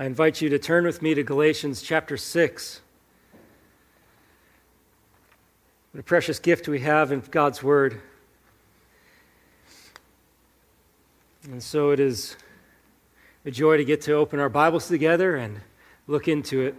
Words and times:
I 0.00 0.04
invite 0.04 0.40
you 0.40 0.48
to 0.50 0.60
turn 0.60 0.84
with 0.84 1.02
me 1.02 1.12
to 1.14 1.24
Galatians 1.24 1.82
chapter 1.82 2.16
6. 2.16 2.80
What 5.90 5.98
a 5.98 6.04
precious 6.04 6.38
gift 6.38 6.68
we 6.68 6.78
have 6.78 7.10
in 7.10 7.20
God's 7.32 7.64
Word. 7.64 8.00
And 11.50 11.60
so 11.60 11.90
it 11.90 11.98
is 11.98 12.36
a 13.44 13.50
joy 13.50 13.76
to 13.76 13.84
get 13.84 14.00
to 14.02 14.12
open 14.12 14.38
our 14.38 14.48
Bibles 14.48 14.86
together 14.86 15.34
and 15.34 15.62
look 16.06 16.28
into 16.28 16.60
it. 16.60 16.76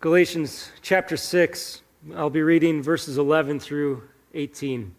Galatians 0.00 0.72
chapter 0.82 1.16
6, 1.16 1.80
I'll 2.16 2.28
be 2.28 2.42
reading 2.42 2.82
verses 2.82 3.18
11 3.18 3.60
through 3.60 4.02
18. 4.34 4.96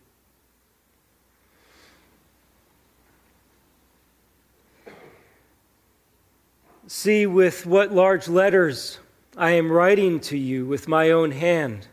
See 6.87 7.25
with 7.25 7.65
what 7.65 7.91
large 7.91 8.27
letters 8.27 8.99
I 9.35 9.51
am 9.51 9.71
writing 9.71 10.19
to 10.19 10.37
you 10.37 10.67
with 10.67 10.87
my 10.87 11.09
own 11.09 11.31
hand. 11.31 11.87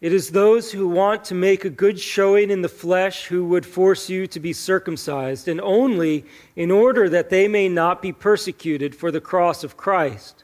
It 0.00 0.12
is 0.12 0.30
those 0.30 0.72
who 0.72 0.88
want 0.88 1.24
to 1.26 1.36
make 1.36 1.64
a 1.64 1.70
good 1.70 2.00
showing 2.00 2.50
in 2.50 2.62
the 2.62 2.68
flesh 2.68 3.26
who 3.26 3.44
would 3.44 3.64
force 3.64 4.10
you 4.10 4.26
to 4.26 4.40
be 4.40 4.52
circumcised, 4.52 5.46
and 5.46 5.60
only 5.60 6.24
in 6.56 6.72
order 6.72 7.08
that 7.10 7.30
they 7.30 7.46
may 7.46 7.68
not 7.68 8.02
be 8.02 8.10
persecuted 8.10 8.92
for 8.92 9.12
the 9.12 9.20
cross 9.20 9.62
of 9.62 9.76
Christ. 9.76 10.42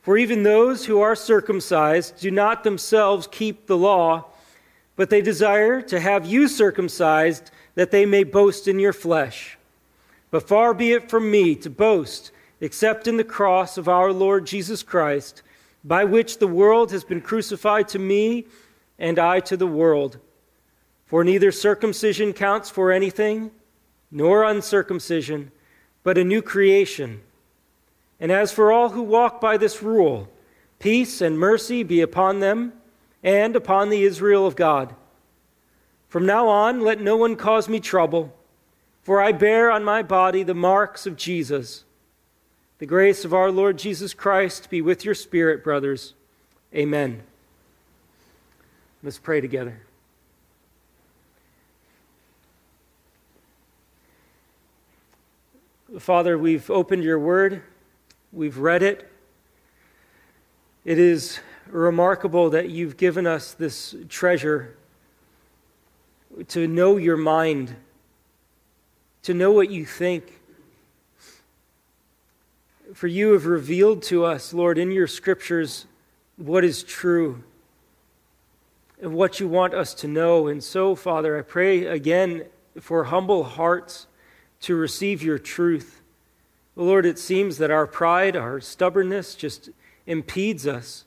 For 0.00 0.16
even 0.16 0.42
those 0.42 0.86
who 0.86 0.98
are 0.98 1.14
circumcised 1.14 2.20
do 2.20 2.30
not 2.30 2.64
themselves 2.64 3.28
keep 3.30 3.66
the 3.66 3.76
law, 3.76 4.24
but 4.96 5.10
they 5.10 5.20
desire 5.20 5.82
to 5.82 6.00
have 6.00 6.24
you 6.24 6.48
circumcised 6.48 7.50
that 7.74 7.90
they 7.90 8.06
may 8.06 8.24
boast 8.24 8.66
in 8.66 8.78
your 8.78 8.94
flesh. 8.94 9.58
But 10.30 10.46
far 10.46 10.74
be 10.74 10.92
it 10.92 11.10
from 11.10 11.30
me 11.30 11.54
to 11.56 11.70
boast 11.70 12.30
except 12.60 13.08
in 13.08 13.16
the 13.16 13.24
cross 13.24 13.78
of 13.78 13.88
our 13.88 14.12
Lord 14.12 14.46
Jesus 14.46 14.82
Christ, 14.82 15.42
by 15.82 16.04
which 16.04 16.38
the 16.38 16.46
world 16.46 16.92
has 16.92 17.04
been 17.04 17.22
crucified 17.22 17.88
to 17.88 17.98
me 17.98 18.46
and 18.98 19.18
I 19.18 19.40
to 19.40 19.56
the 19.56 19.66
world. 19.66 20.18
For 21.06 21.24
neither 21.24 21.50
circumcision 21.50 22.32
counts 22.32 22.68
for 22.68 22.92
anything, 22.92 23.50
nor 24.10 24.44
uncircumcision, 24.44 25.50
but 26.02 26.18
a 26.18 26.24
new 26.24 26.42
creation. 26.42 27.22
And 28.20 28.30
as 28.30 28.52
for 28.52 28.70
all 28.70 28.90
who 28.90 29.02
walk 29.02 29.40
by 29.40 29.56
this 29.56 29.82
rule, 29.82 30.28
peace 30.78 31.20
and 31.20 31.38
mercy 31.38 31.82
be 31.82 32.02
upon 32.02 32.40
them 32.40 32.74
and 33.22 33.56
upon 33.56 33.88
the 33.88 34.02
Israel 34.02 34.46
of 34.46 34.56
God. 34.56 34.94
From 36.08 36.26
now 36.26 36.48
on, 36.48 36.80
let 36.80 37.00
no 37.00 37.16
one 37.16 37.36
cause 37.36 37.68
me 37.68 37.80
trouble, 37.80 38.36
for 39.10 39.20
I 39.20 39.32
bear 39.32 39.72
on 39.72 39.82
my 39.82 40.04
body 40.04 40.44
the 40.44 40.54
marks 40.54 41.04
of 41.04 41.16
Jesus. 41.16 41.82
The 42.78 42.86
grace 42.86 43.24
of 43.24 43.34
our 43.34 43.50
Lord 43.50 43.76
Jesus 43.76 44.14
Christ 44.14 44.70
be 44.70 44.80
with 44.80 45.04
your 45.04 45.16
spirit, 45.16 45.64
brothers. 45.64 46.14
Amen. 46.72 47.24
Let's 49.02 49.18
pray 49.18 49.40
together. 49.40 49.82
Father, 55.98 56.38
we've 56.38 56.70
opened 56.70 57.02
your 57.02 57.18
word, 57.18 57.64
we've 58.32 58.58
read 58.58 58.84
it. 58.84 59.10
It 60.84 61.00
is 61.00 61.40
remarkable 61.66 62.50
that 62.50 62.70
you've 62.70 62.96
given 62.96 63.26
us 63.26 63.54
this 63.54 63.96
treasure 64.08 64.76
to 66.46 66.68
know 66.68 66.96
your 66.96 67.16
mind, 67.16 67.74
to 69.22 69.34
know 69.34 69.52
what 69.52 69.70
you 69.70 69.84
think 69.84 70.40
for 72.94 73.06
you 73.06 73.32
have 73.32 73.46
revealed 73.46 74.02
to 74.02 74.24
us, 74.24 74.52
Lord, 74.52 74.78
in 74.78 74.90
your 74.90 75.06
scriptures 75.06 75.86
what 76.36 76.64
is 76.64 76.82
true 76.82 77.42
and 79.00 79.14
what 79.14 79.40
you 79.40 79.48
want 79.48 79.74
us 79.74 79.94
to 79.94 80.08
know. 80.08 80.48
And 80.48 80.62
so, 80.62 80.94
Father, 80.94 81.38
I 81.38 81.42
pray 81.42 81.86
again 81.86 82.44
for 82.80 83.04
humble 83.04 83.44
hearts 83.44 84.06
to 84.62 84.74
receive 84.74 85.22
your 85.22 85.38
truth. 85.38 86.00
Lord, 86.76 87.06
it 87.06 87.18
seems 87.18 87.58
that 87.58 87.70
our 87.70 87.86
pride, 87.86 88.36
our 88.36 88.60
stubbornness 88.60 89.34
just 89.34 89.70
impedes 90.06 90.66
us 90.66 91.04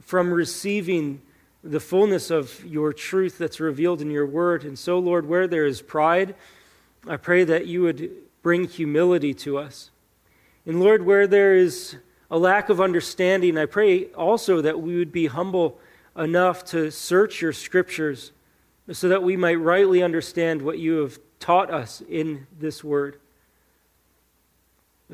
from 0.00 0.32
receiving 0.32 1.22
the 1.62 1.80
fullness 1.80 2.30
of 2.30 2.64
your 2.64 2.92
truth 2.92 3.38
that's 3.38 3.60
revealed 3.60 4.00
in 4.00 4.10
your 4.10 4.26
word. 4.26 4.64
And 4.64 4.78
so, 4.78 4.98
Lord, 4.98 5.26
where 5.26 5.46
there 5.46 5.66
is 5.66 5.82
pride, 5.82 6.34
I 7.08 7.16
pray 7.16 7.44
that 7.44 7.66
you 7.66 7.82
would 7.82 8.10
bring 8.42 8.64
humility 8.64 9.34
to 9.34 9.58
us. 9.58 9.90
And 10.64 10.80
Lord, 10.80 11.04
where 11.04 11.26
there 11.26 11.54
is 11.54 11.96
a 12.30 12.38
lack 12.38 12.68
of 12.68 12.80
understanding, 12.80 13.56
I 13.56 13.66
pray 13.66 14.06
also 14.12 14.60
that 14.60 14.80
we 14.80 14.96
would 14.96 15.12
be 15.12 15.26
humble 15.26 15.78
enough 16.16 16.64
to 16.66 16.90
search 16.90 17.40
your 17.40 17.52
scriptures 17.52 18.32
so 18.90 19.08
that 19.08 19.22
we 19.22 19.36
might 19.36 19.56
rightly 19.56 20.02
understand 20.02 20.62
what 20.62 20.78
you 20.78 20.98
have 20.98 21.18
taught 21.38 21.70
us 21.70 22.02
in 22.08 22.46
this 22.58 22.82
word. 22.82 23.18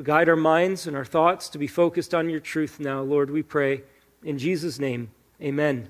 Guide 0.02 0.28
our 0.28 0.36
minds 0.36 0.86
and 0.86 0.96
our 0.96 1.04
thoughts 1.04 1.50
to 1.50 1.58
be 1.58 1.66
focused 1.66 2.14
on 2.14 2.30
your 2.30 2.40
truth 2.40 2.80
now, 2.80 3.02
Lord, 3.02 3.30
we 3.30 3.42
pray. 3.42 3.82
In 4.22 4.38
Jesus' 4.38 4.78
name, 4.78 5.10
amen. 5.40 5.88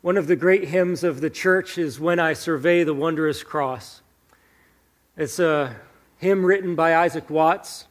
One 0.00 0.16
of 0.16 0.28
the 0.28 0.36
great 0.36 0.68
hymns 0.68 1.02
of 1.02 1.20
the 1.20 1.28
church 1.28 1.76
is 1.76 1.98
When 1.98 2.20
I 2.20 2.32
Survey 2.32 2.84
the 2.84 2.94
Wondrous 2.94 3.42
Cross. 3.42 4.00
It's 5.16 5.40
a 5.40 5.74
hymn 6.18 6.46
written 6.46 6.76
by 6.76 6.94
Isaac 6.94 7.28
Watts. 7.28 7.88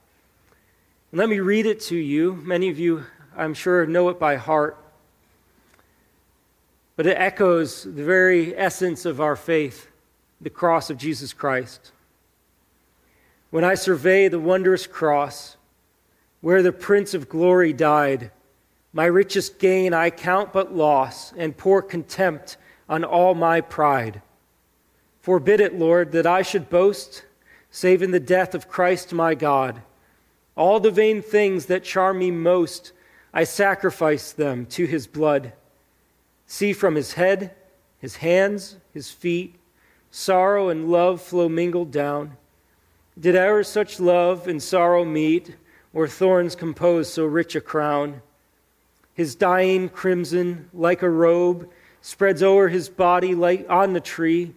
Let 1.12 1.28
me 1.28 1.42
read 1.42 1.66
it 1.66 1.82
to 1.82 1.98
you. 1.98 2.36
Many 2.36 2.70
of 2.70 2.80
you, 2.80 3.04
I'm 3.36 3.54
sure, 3.54 3.86
know 3.86 4.08
it 4.08 4.18
by 4.18 4.38
heart. 4.38 4.78
But 6.96 7.08
it 7.08 7.18
echoes 7.18 7.84
the 7.84 8.06
very 8.06 8.56
essence 8.56 9.04
of 9.04 9.20
our 9.20 9.36
faith, 9.36 9.90
the 10.40 10.50
cross 10.50 10.90
of 10.90 10.98
Jesus 10.98 11.34
Christ. 11.34 11.92
When 13.50 13.66
I 13.66 13.76
survey 13.76 14.30
the 14.30 14.40
wondrous 14.40 14.88
cross, 14.88 15.58
where 16.40 16.64
the 16.64 16.72
Prince 16.72 17.14
of 17.14 17.28
Glory 17.28 17.74
died, 17.74 18.32
my 18.98 19.06
richest 19.06 19.60
gain 19.60 19.94
I 19.94 20.10
count 20.10 20.52
but 20.52 20.74
loss, 20.74 21.32
and 21.38 21.56
pour 21.56 21.84
contempt 21.84 22.58
on 22.90 23.04
all 23.04 23.36
my 23.36 23.62
pride. 23.62 24.24
Forbid 25.22 25.60
it, 25.60 25.78
Lord, 25.78 26.12
that 26.14 26.26
I 26.26 26.42
should 26.42 26.68
boast 26.68 27.24
save 27.70 28.02
in 28.02 28.10
the 28.10 28.20
death 28.20 28.56
of 28.56 28.68
Christ 28.68 29.14
my 29.14 29.36
God. 29.36 29.84
All 30.56 30.80
the 30.80 30.90
vain 30.90 31.22
things 31.22 31.68
that 31.68 31.84
charm 31.84 32.18
me 32.18 32.32
most, 32.32 32.92
I 33.32 33.44
sacrifice 33.44 34.32
them 34.32 34.66
to 34.66 34.88
his 34.88 35.06
blood. 35.06 35.54
See 36.48 36.74
from 36.74 36.96
his 36.96 37.14
head, 37.14 37.54
his 38.00 38.16
hands, 38.16 38.78
his 38.96 39.12
feet, 39.12 39.60
sorrow 40.10 40.70
and 40.70 40.90
love 40.90 41.22
flow 41.22 41.48
mingled 41.48 41.92
down. 41.92 42.36
Did 43.20 43.36
ever 43.36 43.64
such 43.64 44.00
love 44.00 44.48
and 44.48 44.60
sorrow 44.60 45.06
meet, 45.06 45.56
or 45.94 46.08
thorns 46.08 46.56
compose 46.56 47.14
so 47.14 47.26
rich 47.26 47.56
a 47.56 47.62
crown? 47.62 48.24
His 49.18 49.34
dying 49.34 49.90
crimson, 49.90 50.70
like 50.76 51.02
a 51.02 51.10
robe, 51.10 51.72
spreads 52.02 52.44
o'er 52.44 52.68
his 52.68 52.88
body 52.88 53.34
like 53.34 53.66
on 53.68 53.94
the 53.94 54.00
tree. 54.00 54.54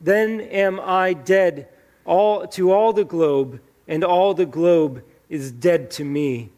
Then 0.00 0.40
am 0.40 0.80
I 0.80 1.12
dead 1.12 1.68
all, 2.06 2.46
to 2.46 2.72
all 2.72 2.94
the 2.94 3.04
globe, 3.04 3.60
and 3.86 4.02
all 4.02 4.32
the 4.32 4.46
globe 4.46 5.04
is 5.28 5.52
dead 5.52 5.90
to 5.90 6.04
me. 6.04 6.48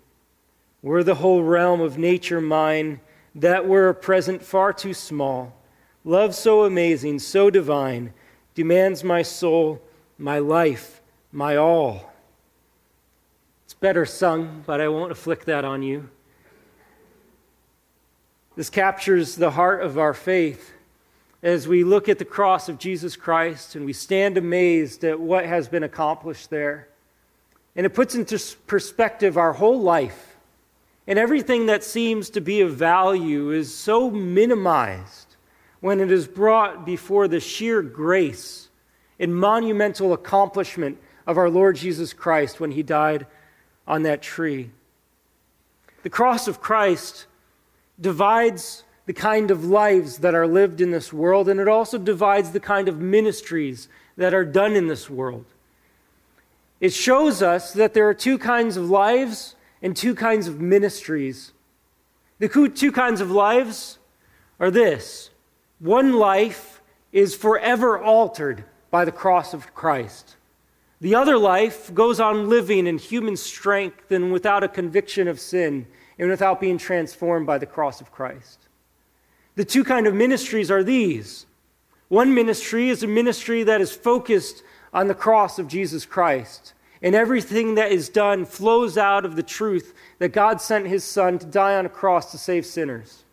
Were 0.81 1.03
the 1.03 1.16
whole 1.16 1.43
realm 1.43 1.81
of 1.81 1.99
nature 1.99 2.41
mine, 2.41 3.00
that 3.34 3.67
were 3.67 3.88
a 3.88 3.94
present 3.94 4.44
far 4.44 4.72
too 4.72 4.94
small. 4.94 5.53
Love 6.05 6.37
so 6.37 6.65
amazing, 6.65 7.19
so 7.19 7.50
divine, 7.50 8.12
demands 8.55 9.02
my 9.02 9.23
soul, 9.23 9.82
my 10.19 10.38
life, 10.38 11.02
my 11.32 11.56
all. 11.56 12.12
It's 13.64 13.75
better 13.75 14.06
sung, 14.06 14.62
but 14.64 14.81
I 14.81 14.87
won't 14.87 15.11
afflict 15.11 15.47
that 15.47 15.64
on 15.64 15.82
you. 15.82 16.11
This 18.56 18.70
captures 18.70 19.37
the 19.37 19.52
heart 19.52 19.82
of 19.82 19.99
our 19.99 20.14
faith 20.14 20.73
as 21.43 21.69
we 21.69 21.85
look 21.85 22.08
at 22.08 22.19
the 22.19 22.25
cross 22.25 22.69
of 22.69 22.79
Jesus 22.79 23.17
Christ 23.17 23.75
and 23.75 23.87
we 23.87 23.93
stand 23.93 24.37
amazed 24.37 25.05
at 25.05 25.20
what 25.20 25.47
has 25.47 25.69
been 25.69 25.85
accomplished 25.85 26.50
there. 26.50 26.88
And 27.76 27.87
it 27.87 27.94
puts 27.94 28.14
into 28.14 28.38
perspective 28.67 29.38
our 29.38 29.52
whole 29.52 29.81
life. 29.81 30.37
And 31.06 31.19
everything 31.19 31.67
that 31.67 31.85
seems 31.85 32.31
to 32.31 32.41
be 32.41 32.61
of 32.61 32.75
value 32.75 33.50
is 33.50 33.75
so 33.75 34.11
minimized 34.11 35.37
when 35.81 36.00
it 36.00 36.11
is 36.11 36.29
brought 36.29 36.85
before 36.85 37.26
the 37.26 37.41
sheer 37.41 37.82
grace 37.82 38.69
and 39.19 39.35
monumental 39.35 40.12
accomplishment 40.12 40.99
of 41.26 41.38
our 41.38 41.49
Lord 41.49 41.76
Jesus 41.76 42.12
Christ 42.12 42.61
when 42.61 42.73
he 42.73 42.82
died 42.82 43.26
on 43.87 44.02
that 44.02 44.23
tree. 44.23 44.70
The 46.02 46.11
cross 46.11 46.49
of 46.49 46.61
Christ 46.61 47.26
divides 48.00 48.85
the 49.06 49.12
kind 49.12 49.50
of 49.50 49.64
lives 49.64 50.19
that 50.19 50.35
are 50.35 50.47
lived 50.47 50.81
in 50.81 50.91
this 50.91 51.12
world, 51.12 51.49
and 51.49 51.58
it 51.58 51.69
also 51.69 51.99
divides 51.99 52.52
the 52.52 52.61
kind 52.61 52.88
of 52.88 52.99
ministries 52.99 53.88
that 54.17 54.35
are 54.35 54.44
done 54.44 54.75
in 54.76 54.87
this 54.87 55.11
world. 55.11 55.44
It 56.81 56.93
shows 56.93 57.43
us 57.43 57.73
that 57.75 57.93
there 57.93 58.08
are 58.08 58.14
two 58.14 58.38
kinds 58.38 58.76
of 58.76 58.88
lives 58.88 59.56
and 59.82 59.97
two 59.97 60.14
kinds 60.14 60.47
of 60.47 60.61
ministries. 60.61 61.52
The 62.38 62.49
two 62.75 62.93
kinds 62.93 63.20
of 63.20 63.31
lives 63.31 63.99
are 64.58 64.70
this 64.70 65.31
one 65.79 66.12
life 66.12 66.82
is 67.12 67.35
forever 67.35 67.99
altered 67.99 68.64
by 68.91 69.05
the 69.05 69.12
cross 69.12 69.55
of 69.55 69.75
Christ. 69.75 70.37
The 71.00 71.14
other 71.14 71.38
life 71.38 71.93
goes 71.94 72.20
on 72.20 72.49
living 72.49 72.87
in 72.87 72.99
human 72.99 73.37
strength 73.37 74.12
and 74.12 74.32
without 74.32 74.62
a 74.62 74.69
conviction 74.69 75.26
of 75.29 75.41
sin 75.41 75.87
and 76.20 76.28
without 76.28 76.61
being 76.61 76.76
transformed 76.76 77.46
by 77.46 77.56
the 77.56 77.67
cross 77.67 78.02
of 78.02 78.12
Christ. 78.12 78.69
The 79.56 79.64
two 79.64 79.82
kind 79.82 80.06
of 80.06 80.14
ministries 80.14 80.70
are 80.70 80.84
these. 80.84 81.46
One 82.08 82.34
ministry 82.34 82.90
is 82.90 83.02
a 83.02 83.06
ministry 83.06 83.62
that 83.62 83.81
is 83.81 83.90
focused 83.90 84.62
on 84.93 85.08
the 85.08 85.14
cross 85.14 85.58
of 85.58 85.67
Jesus 85.67 86.05
Christ. 86.05 86.75
And 87.00 87.14
everything 87.14 87.76
that 87.76 87.90
is 87.90 88.11
done 88.11 88.44
flows 88.44 88.99
out 88.99 89.25
of 89.25 89.34
the 89.34 89.43
truth 89.43 89.94
that 90.19 90.28
God 90.28 90.61
sent 90.61 90.87
his 90.87 91.05
son 91.05 91.38
to 91.38 91.46
die 91.46 91.76
on 91.76 91.87
a 91.87 91.88
cross 91.88 92.31
to 92.32 92.38
save 92.38 92.66
sinners. 92.66 93.25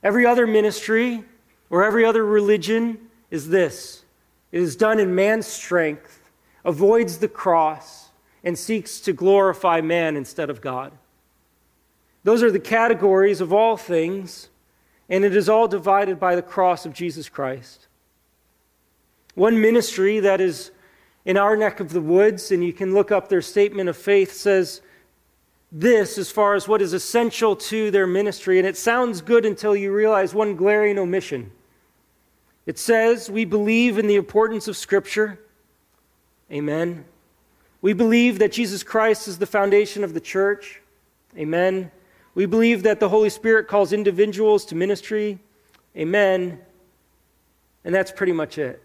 Every 0.00 0.24
other 0.24 0.46
ministry 0.46 1.24
or 1.68 1.82
every 1.82 2.04
other 2.04 2.24
religion 2.24 3.08
is 3.32 3.48
this 3.48 4.04
it 4.52 4.62
is 4.62 4.76
done 4.76 5.00
in 5.00 5.16
man's 5.16 5.48
strength, 5.48 6.30
avoids 6.64 7.18
the 7.18 7.26
cross, 7.26 8.10
and 8.44 8.56
seeks 8.56 9.00
to 9.00 9.12
glorify 9.12 9.80
man 9.80 10.16
instead 10.16 10.48
of 10.48 10.60
God. 10.60 10.92
Those 12.24 12.42
are 12.42 12.50
the 12.50 12.58
categories 12.58 13.40
of 13.40 13.52
all 13.52 13.76
things, 13.76 14.48
and 15.08 15.24
it 15.24 15.34
is 15.34 15.48
all 15.48 15.68
divided 15.68 16.18
by 16.18 16.36
the 16.36 16.42
cross 16.42 16.84
of 16.84 16.92
Jesus 16.92 17.28
Christ. 17.28 17.86
One 19.34 19.60
ministry 19.60 20.20
that 20.20 20.40
is 20.40 20.70
in 21.24 21.36
our 21.36 21.56
neck 21.56 21.80
of 21.80 21.90
the 21.90 22.00
woods, 22.00 22.50
and 22.50 22.64
you 22.64 22.72
can 22.72 22.92
look 22.92 23.12
up 23.12 23.28
their 23.28 23.42
statement 23.42 23.88
of 23.88 23.96
faith, 23.96 24.32
says 24.32 24.80
this 25.70 26.18
as 26.18 26.30
far 26.30 26.54
as 26.54 26.66
what 26.66 26.80
is 26.80 26.92
essential 26.92 27.54
to 27.54 27.90
their 27.90 28.06
ministry. 28.06 28.58
And 28.58 28.66
it 28.66 28.76
sounds 28.76 29.20
good 29.20 29.44
until 29.44 29.76
you 29.76 29.92
realize 29.92 30.34
one 30.34 30.56
glaring 30.56 30.98
omission. 30.98 31.50
It 32.66 32.78
says, 32.78 33.30
We 33.30 33.44
believe 33.44 33.98
in 33.98 34.06
the 34.06 34.16
importance 34.16 34.68
of 34.68 34.76
Scripture. 34.76 35.38
Amen. 36.50 37.04
We 37.80 37.92
believe 37.92 38.38
that 38.40 38.52
Jesus 38.52 38.82
Christ 38.82 39.28
is 39.28 39.38
the 39.38 39.46
foundation 39.46 40.02
of 40.02 40.14
the 40.14 40.20
church. 40.20 40.80
Amen. 41.36 41.90
We 42.38 42.46
believe 42.46 42.84
that 42.84 43.00
the 43.00 43.08
Holy 43.08 43.30
Spirit 43.30 43.66
calls 43.66 43.92
individuals 43.92 44.64
to 44.66 44.76
ministry. 44.76 45.40
Amen. 45.96 46.60
And 47.84 47.92
that's 47.92 48.12
pretty 48.12 48.30
much 48.30 48.58
it. 48.58 48.80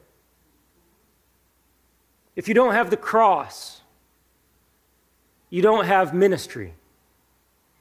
If 2.36 2.48
you 2.48 2.56
don't 2.56 2.74
have 2.74 2.90
the 2.90 2.98
cross, 2.98 3.82
you 5.52 5.62
don't 5.62 5.86
have 5.86 6.16
ministry. 6.16 6.74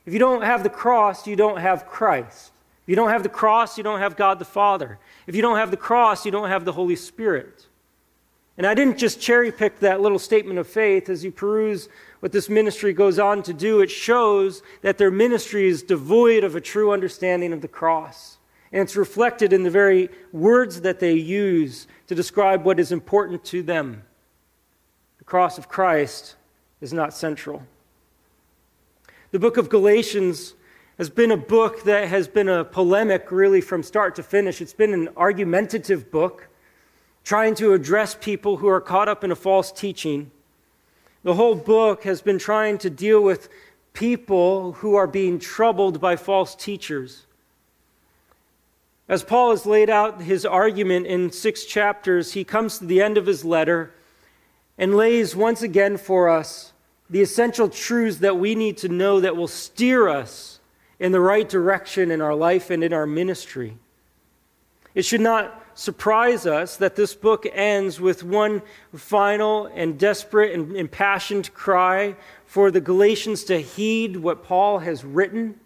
If 0.04 0.12
you 0.12 0.18
don't 0.18 0.42
have 0.42 0.62
the 0.62 0.68
cross, 0.68 1.26
you 1.26 1.36
don't 1.36 1.56
have 1.56 1.86
Christ. 1.86 2.52
If 2.82 2.90
you 2.90 2.94
don't 2.94 3.08
have 3.08 3.22
the 3.22 3.30
cross, 3.30 3.78
you 3.78 3.82
don't 3.82 4.00
have 4.00 4.14
God 4.14 4.38
the 4.38 4.44
Father. 4.44 4.98
If 5.26 5.34
you 5.34 5.40
don't 5.40 5.56
have 5.56 5.70
the 5.70 5.78
cross, 5.78 6.26
you 6.26 6.32
don't 6.32 6.50
have 6.50 6.66
the 6.66 6.72
Holy 6.72 6.96
Spirit. 6.96 7.66
And 8.58 8.66
I 8.66 8.74
didn't 8.74 8.98
just 8.98 9.22
cherry 9.22 9.50
pick 9.50 9.80
that 9.80 10.02
little 10.02 10.18
statement 10.18 10.58
of 10.58 10.66
faith. 10.66 11.08
As 11.08 11.24
you 11.24 11.32
peruse 11.32 11.88
what 12.22 12.30
this 12.30 12.48
ministry 12.48 12.92
goes 12.92 13.18
on 13.18 13.42
to 13.42 13.52
do, 13.52 13.80
it 13.80 13.90
shows 13.90 14.62
that 14.82 14.96
their 14.96 15.10
ministry 15.10 15.66
is 15.66 15.82
devoid 15.82 16.44
of 16.44 16.54
a 16.54 16.60
true 16.60 16.92
understanding 16.92 17.52
of 17.52 17.62
the 17.62 17.66
cross. 17.66 18.38
And 18.70 18.80
it's 18.80 18.94
reflected 18.94 19.52
in 19.52 19.64
the 19.64 19.70
very 19.70 20.08
words 20.30 20.82
that 20.82 21.00
they 21.00 21.14
use 21.14 21.88
to 22.06 22.14
describe 22.14 22.64
what 22.64 22.78
is 22.78 22.92
important 22.92 23.44
to 23.46 23.64
them. 23.64 24.04
The 25.18 25.24
cross 25.24 25.58
of 25.58 25.68
Christ 25.68 26.36
is 26.80 26.92
not 26.92 27.12
central. 27.12 27.64
The 29.32 29.40
book 29.40 29.56
of 29.56 29.68
Galatians 29.68 30.54
has 30.98 31.10
been 31.10 31.32
a 31.32 31.36
book 31.36 31.82
that 31.82 32.06
has 32.06 32.28
been 32.28 32.48
a 32.48 32.64
polemic 32.64 33.32
really 33.32 33.60
from 33.60 33.82
start 33.82 34.14
to 34.14 34.22
finish. 34.22 34.60
It's 34.60 34.72
been 34.72 34.92
an 34.92 35.08
argumentative 35.16 36.12
book 36.12 36.46
trying 37.24 37.56
to 37.56 37.72
address 37.72 38.14
people 38.14 38.58
who 38.58 38.68
are 38.68 38.80
caught 38.80 39.08
up 39.08 39.24
in 39.24 39.32
a 39.32 39.36
false 39.36 39.72
teaching. 39.72 40.30
The 41.22 41.34
whole 41.34 41.54
book 41.54 42.02
has 42.04 42.20
been 42.20 42.38
trying 42.38 42.78
to 42.78 42.90
deal 42.90 43.22
with 43.22 43.48
people 43.92 44.72
who 44.72 44.94
are 44.94 45.06
being 45.06 45.38
troubled 45.38 46.00
by 46.00 46.16
false 46.16 46.54
teachers. 46.54 47.26
As 49.08 49.22
Paul 49.22 49.50
has 49.50 49.66
laid 49.66 49.90
out 49.90 50.22
his 50.22 50.44
argument 50.44 51.06
in 51.06 51.30
six 51.30 51.64
chapters, 51.64 52.32
he 52.32 52.44
comes 52.44 52.78
to 52.78 52.86
the 52.86 53.02
end 53.02 53.18
of 53.18 53.26
his 53.26 53.44
letter 53.44 53.92
and 54.78 54.96
lays 54.96 55.36
once 55.36 55.62
again 55.62 55.96
for 55.96 56.28
us 56.28 56.72
the 57.10 57.20
essential 57.20 57.68
truths 57.68 58.18
that 58.18 58.38
we 58.38 58.54
need 58.54 58.78
to 58.78 58.88
know 58.88 59.20
that 59.20 59.36
will 59.36 59.48
steer 59.48 60.08
us 60.08 60.60
in 60.98 61.12
the 61.12 61.20
right 61.20 61.48
direction 61.48 62.10
in 62.10 62.22
our 62.22 62.34
life 62.34 62.70
and 62.70 62.82
in 62.82 62.92
our 62.92 63.06
ministry. 63.06 63.76
It 64.94 65.04
should 65.04 65.20
not 65.20 65.61
surprise 65.74 66.46
us 66.46 66.76
that 66.76 66.96
this 66.96 67.14
book 67.14 67.46
ends 67.52 68.00
with 68.00 68.22
one 68.22 68.62
final 68.94 69.66
and 69.66 69.98
desperate 69.98 70.52
and 70.52 70.76
impassioned 70.76 71.52
cry 71.54 72.16
for 72.46 72.70
the 72.70 72.80
Galatians 72.80 73.44
to 73.44 73.60
heed 73.60 74.16
what 74.16 74.44
Paul 74.44 74.80
has 74.80 75.04
written. 75.04 75.58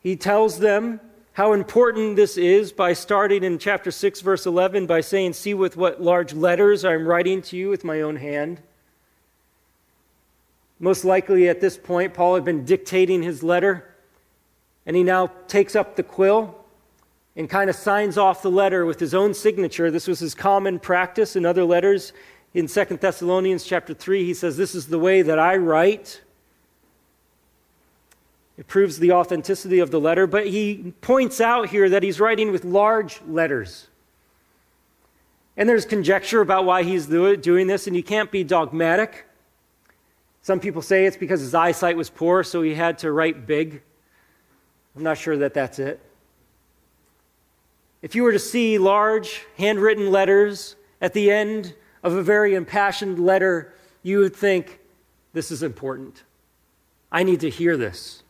He 0.00 0.16
tells 0.16 0.58
them 0.58 1.00
how 1.32 1.52
important 1.52 2.14
this 2.16 2.36
is 2.36 2.72
by 2.72 2.92
starting 2.92 3.42
in 3.42 3.58
chapter 3.58 3.90
6, 3.90 4.20
verse 4.20 4.46
11, 4.46 4.86
by 4.86 5.00
saying, 5.00 5.32
See 5.32 5.54
with 5.54 5.76
what 5.76 6.00
large 6.00 6.32
letters 6.32 6.84
I'm 6.84 7.06
writing 7.06 7.42
to 7.42 7.56
you 7.56 7.68
with 7.68 7.84
my 7.84 8.02
own 8.02 8.16
hand. 8.16 8.60
Most 10.78 11.04
likely 11.04 11.48
at 11.48 11.60
this 11.60 11.76
point, 11.76 12.14
Paul 12.14 12.36
had 12.36 12.44
been 12.44 12.64
dictating 12.64 13.22
his 13.22 13.42
letter, 13.42 13.94
and 14.86 14.94
he 14.94 15.02
now 15.02 15.32
takes 15.48 15.74
up 15.74 15.96
the 15.96 16.02
quill 16.02 16.63
and 17.36 17.50
kind 17.50 17.68
of 17.68 17.76
signs 17.76 18.16
off 18.16 18.42
the 18.42 18.50
letter 18.50 18.86
with 18.86 19.00
his 19.00 19.14
own 19.14 19.34
signature. 19.34 19.90
This 19.90 20.06
was 20.06 20.20
his 20.20 20.34
common 20.34 20.78
practice 20.78 21.36
in 21.36 21.44
other 21.44 21.64
letters. 21.64 22.12
In 22.54 22.68
2 22.68 22.84
Thessalonians 22.84 23.64
chapter 23.64 23.94
3, 23.94 24.24
he 24.24 24.34
says, 24.34 24.56
This 24.56 24.74
is 24.74 24.86
the 24.86 24.98
way 24.98 25.22
that 25.22 25.38
I 25.38 25.56
write. 25.56 26.20
It 28.56 28.68
proves 28.68 29.00
the 29.00 29.10
authenticity 29.10 29.80
of 29.80 29.90
the 29.90 29.98
letter, 29.98 30.28
but 30.28 30.46
he 30.46 30.94
points 31.00 31.40
out 31.40 31.70
here 31.70 31.88
that 31.88 32.04
he's 32.04 32.20
writing 32.20 32.52
with 32.52 32.64
large 32.64 33.20
letters. 33.26 33.88
And 35.56 35.68
there's 35.68 35.84
conjecture 35.84 36.40
about 36.40 36.64
why 36.64 36.84
he's 36.84 37.06
doing 37.06 37.66
this, 37.66 37.88
and 37.88 37.96
you 37.96 38.02
can't 38.02 38.30
be 38.30 38.44
dogmatic. 38.44 39.26
Some 40.42 40.60
people 40.60 40.82
say 40.82 41.06
it's 41.06 41.16
because 41.16 41.40
his 41.40 41.54
eyesight 41.54 41.96
was 41.96 42.10
poor, 42.10 42.44
so 42.44 42.62
he 42.62 42.74
had 42.74 42.98
to 42.98 43.10
write 43.10 43.46
big. 43.46 43.82
I'm 44.94 45.02
not 45.02 45.18
sure 45.18 45.36
that 45.38 45.54
that's 45.54 45.80
it. 45.80 46.00
If 48.04 48.14
you 48.14 48.22
were 48.22 48.32
to 48.32 48.38
see 48.38 48.76
large 48.76 49.46
handwritten 49.56 50.10
letters 50.10 50.76
at 51.00 51.14
the 51.14 51.30
end 51.30 51.74
of 52.02 52.12
a 52.12 52.22
very 52.22 52.54
impassioned 52.54 53.18
letter, 53.18 53.72
you 54.02 54.18
would 54.18 54.36
think, 54.36 54.80
this 55.32 55.50
is 55.50 55.62
important. 55.62 56.22
I 57.10 57.22
need 57.22 57.40
to 57.40 57.48
hear 57.48 57.78
this. 57.78 58.22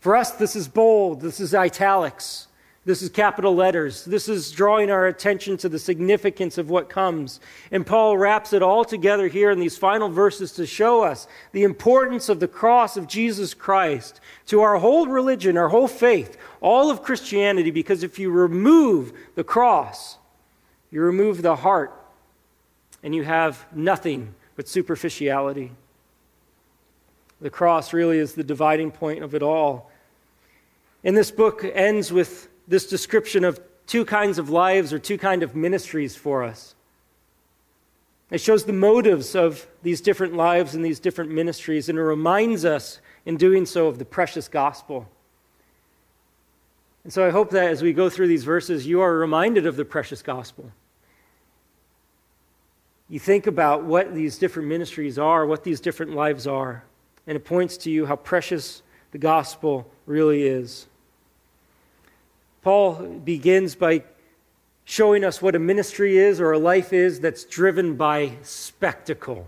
For 0.00 0.16
us, 0.16 0.32
this 0.32 0.56
is 0.56 0.66
bold, 0.66 1.20
this 1.20 1.38
is 1.38 1.54
italics, 1.54 2.45
this 2.86 3.02
is 3.02 3.10
capital 3.10 3.52
letters, 3.52 4.04
this 4.04 4.28
is 4.28 4.52
drawing 4.52 4.92
our 4.92 5.08
attention 5.08 5.56
to 5.56 5.68
the 5.68 5.78
significance 5.78 6.56
of 6.56 6.70
what 6.70 6.88
comes. 6.88 7.40
And 7.72 7.84
Paul 7.84 8.16
wraps 8.16 8.52
it 8.52 8.62
all 8.62 8.84
together 8.84 9.26
here 9.26 9.50
in 9.50 9.58
these 9.58 9.76
final 9.76 10.08
verses 10.08 10.52
to 10.52 10.66
show 10.66 11.02
us 11.02 11.26
the 11.50 11.64
importance 11.64 12.28
of 12.28 12.38
the 12.38 12.46
cross 12.46 12.96
of 12.96 13.08
Jesus 13.08 13.54
Christ 13.54 14.20
to 14.46 14.60
our 14.60 14.78
whole 14.78 15.08
religion, 15.08 15.56
our 15.56 15.68
whole 15.68 15.88
faith, 15.88 16.36
all 16.60 16.88
of 16.88 17.02
Christianity, 17.02 17.72
because 17.72 18.04
if 18.04 18.20
you 18.20 18.30
remove 18.30 19.12
the 19.34 19.44
cross, 19.44 20.18
you 20.92 21.00
remove 21.00 21.42
the 21.42 21.56
heart, 21.56 21.92
and 23.02 23.16
you 23.16 23.24
have 23.24 23.66
nothing 23.74 24.32
but 24.54 24.68
superficiality. 24.68 25.72
The 27.40 27.50
cross 27.50 27.92
really 27.92 28.18
is 28.18 28.34
the 28.34 28.44
dividing 28.44 28.92
point 28.92 29.24
of 29.24 29.34
it 29.34 29.42
all. 29.42 29.90
And 31.02 31.16
this 31.16 31.32
book 31.32 31.64
ends 31.64 32.12
with 32.12 32.48
this 32.68 32.86
description 32.86 33.44
of 33.44 33.60
two 33.86 34.04
kinds 34.04 34.38
of 34.38 34.50
lives 34.50 34.92
or 34.92 34.98
two 34.98 35.18
kind 35.18 35.42
of 35.42 35.54
ministries 35.54 36.16
for 36.16 36.42
us. 36.42 36.74
It 38.30 38.40
shows 38.40 38.64
the 38.64 38.72
motives 38.72 39.36
of 39.36 39.66
these 39.82 40.00
different 40.00 40.34
lives 40.34 40.74
and 40.74 40.84
these 40.84 40.98
different 40.98 41.30
ministries, 41.30 41.88
and 41.88 41.98
it 41.98 42.02
reminds 42.02 42.64
us 42.64 43.00
in 43.24 43.36
doing 43.36 43.66
so 43.66 43.86
of 43.86 43.98
the 43.98 44.04
precious 44.04 44.48
gospel. 44.48 45.08
And 47.04 47.12
so 47.12 47.24
I 47.24 47.30
hope 47.30 47.50
that 47.50 47.70
as 47.70 47.82
we 47.82 47.92
go 47.92 48.10
through 48.10 48.26
these 48.26 48.42
verses, 48.42 48.84
you 48.84 49.00
are 49.00 49.16
reminded 49.16 49.64
of 49.64 49.76
the 49.76 49.84
precious 49.84 50.22
gospel. 50.22 50.72
You 53.08 53.20
think 53.20 53.46
about 53.46 53.84
what 53.84 54.12
these 54.12 54.38
different 54.38 54.68
ministries 54.68 55.16
are, 55.16 55.46
what 55.46 55.62
these 55.62 55.78
different 55.78 56.16
lives 56.16 56.48
are, 56.48 56.82
and 57.28 57.36
it 57.36 57.44
points 57.44 57.76
to 57.78 57.92
you 57.92 58.06
how 58.06 58.16
precious 58.16 58.82
the 59.12 59.18
gospel 59.18 59.88
really 60.06 60.42
is. 60.42 60.88
Paul 62.66 62.94
begins 62.94 63.76
by 63.76 64.02
showing 64.84 65.22
us 65.22 65.40
what 65.40 65.54
a 65.54 65.58
ministry 65.60 66.18
is 66.18 66.40
or 66.40 66.50
a 66.50 66.58
life 66.58 66.92
is 66.92 67.20
that's 67.20 67.44
driven 67.44 67.94
by 67.94 68.32
spectacle. 68.42 69.46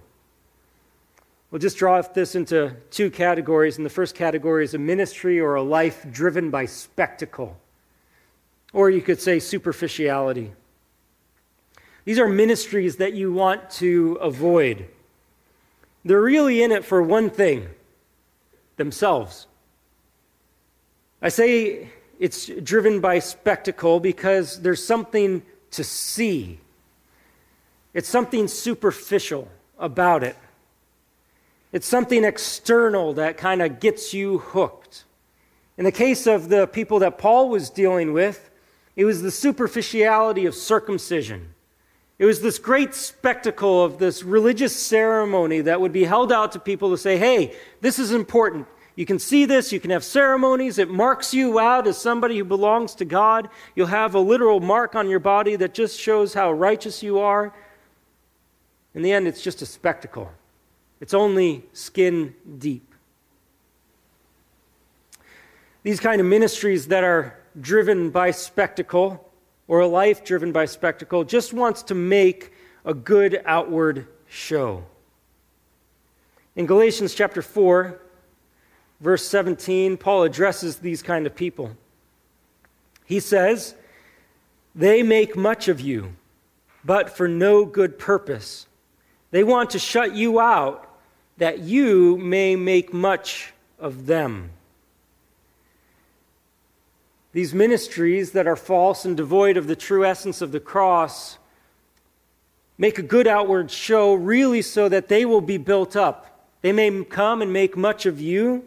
We'll 1.50 1.58
just 1.58 1.78
draw 1.78 2.00
this 2.00 2.36
into 2.36 2.76
two 2.92 3.10
categories. 3.10 3.76
And 3.76 3.84
the 3.84 3.90
first 3.90 4.14
category 4.14 4.62
is 4.62 4.74
a 4.74 4.78
ministry 4.78 5.40
or 5.40 5.56
a 5.56 5.62
life 5.62 6.06
driven 6.12 6.50
by 6.50 6.66
spectacle, 6.66 7.56
or 8.72 8.88
you 8.88 9.00
could 9.00 9.20
say 9.20 9.40
superficiality. 9.40 10.52
These 12.04 12.20
are 12.20 12.28
ministries 12.28 12.98
that 12.98 13.14
you 13.14 13.32
want 13.32 13.68
to 13.82 14.12
avoid. 14.20 14.86
They're 16.04 16.22
really 16.22 16.62
in 16.62 16.70
it 16.70 16.84
for 16.84 17.02
one 17.02 17.30
thing 17.30 17.66
themselves. 18.76 19.48
I 21.20 21.30
say 21.30 21.90
it's 22.18 22.46
driven 22.46 23.00
by 23.00 23.18
spectacle 23.20 24.00
because 24.00 24.60
there's 24.60 24.84
something 24.84 25.42
to 25.72 25.84
see, 25.84 26.58
it's 27.94 28.08
something 28.08 28.48
superficial 28.48 29.48
about 29.78 30.22
it. 30.24 30.36
It's 31.72 31.86
something 31.86 32.24
external 32.24 33.12
that 33.14 33.36
kind 33.36 33.60
of 33.60 33.78
gets 33.78 34.14
you 34.14 34.38
hooked. 34.38 35.04
In 35.76 35.84
the 35.84 35.92
case 35.92 36.26
of 36.26 36.48
the 36.48 36.66
people 36.66 36.98
that 37.00 37.18
Paul 37.18 37.50
was 37.50 37.70
dealing 37.70 38.12
with, 38.12 38.50
it 38.96 39.04
was 39.04 39.22
the 39.22 39.30
superficiality 39.30 40.46
of 40.46 40.54
circumcision. 40.54 41.54
It 42.18 42.24
was 42.24 42.40
this 42.40 42.58
great 42.58 42.94
spectacle 42.94 43.84
of 43.84 43.98
this 43.98 44.24
religious 44.24 44.74
ceremony 44.74 45.60
that 45.60 45.80
would 45.80 45.92
be 45.92 46.04
held 46.04 46.32
out 46.32 46.52
to 46.52 46.58
people 46.58 46.90
to 46.90 46.98
say, 46.98 47.16
hey, 47.16 47.54
this 47.80 47.98
is 47.98 48.10
important. 48.10 48.66
You 48.98 49.06
can 49.06 49.20
see 49.20 49.44
this, 49.44 49.70
you 49.70 49.78
can 49.78 49.92
have 49.92 50.02
ceremonies. 50.02 50.76
It 50.76 50.90
marks 50.90 51.32
you 51.32 51.60
out 51.60 51.86
as 51.86 51.96
somebody 51.96 52.36
who 52.36 52.42
belongs 52.42 52.96
to 52.96 53.04
God. 53.04 53.48
You'll 53.76 53.86
have 53.86 54.16
a 54.16 54.18
literal 54.18 54.58
mark 54.58 54.96
on 54.96 55.08
your 55.08 55.20
body 55.20 55.54
that 55.54 55.72
just 55.72 56.00
shows 56.00 56.34
how 56.34 56.50
righteous 56.50 57.00
you 57.00 57.20
are. 57.20 57.54
In 58.96 59.02
the 59.02 59.12
end, 59.12 59.28
it's 59.28 59.40
just 59.40 59.62
a 59.62 59.66
spectacle. 59.66 60.32
It's 61.00 61.14
only 61.14 61.64
skin 61.72 62.34
deep. 62.58 62.92
These 65.84 66.00
kind 66.00 66.20
of 66.20 66.26
ministries 66.26 66.88
that 66.88 67.04
are 67.04 67.38
driven 67.60 68.10
by 68.10 68.32
spectacle, 68.32 69.30
or 69.68 69.78
a 69.78 69.86
life 69.86 70.24
driven 70.24 70.50
by 70.50 70.64
spectacle, 70.64 71.22
just 71.22 71.52
wants 71.52 71.84
to 71.84 71.94
make 71.94 72.52
a 72.84 72.94
good 72.94 73.42
outward 73.46 74.08
show. 74.26 74.82
In 76.56 76.66
Galatians 76.66 77.14
chapter 77.14 77.42
4, 77.42 78.00
verse 79.00 79.26
17, 79.26 79.96
Paul 79.96 80.24
addresses 80.24 80.78
these 80.78 81.02
kind 81.02 81.26
of 81.26 81.34
people. 81.34 81.76
He 83.04 83.20
says, 83.20 83.74
They 84.74 85.02
make 85.02 85.36
much 85.36 85.68
of 85.68 85.80
you, 85.80 86.14
but 86.84 87.16
for 87.16 87.28
no 87.28 87.64
good 87.64 87.98
purpose. 87.98 88.66
They 89.30 89.44
want 89.44 89.70
to 89.70 89.78
shut 89.78 90.14
you 90.14 90.40
out 90.40 90.84
that 91.38 91.60
you 91.60 92.16
may 92.18 92.56
make 92.56 92.92
much 92.92 93.52
of 93.78 94.06
them. 94.06 94.50
These 97.32 97.54
ministries 97.54 98.32
that 98.32 98.46
are 98.46 98.56
false 98.56 99.04
and 99.04 99.16
devoid 99.16 99.56
of 99.56 99.66
the 99.66 99.76
true 99.76 100.04
essence 100.04 100.40
of 100.40 100.50
the 100.50 100.60
cross 100.60 101.38
make 102.78 102.98
a 102.98 103.02
good 103.02 103.26
outward 103.26 103.70
show, 103.70 104.14
really, 104.14 104.62
so 104.62 104.88
that 104.88 105.08
they 105.08 105.24
will 105.24 105.40
be 105.40 105.58
built 105.58 105.94
up. 105.94 106.46
They 106.62 106.72
may 106.72 107.04
come 107.04 107.42
and 107.42 107.52
make 107.52 107.76
much 107.76 108.06
of 108.06 108.20
you, 108.20 108.64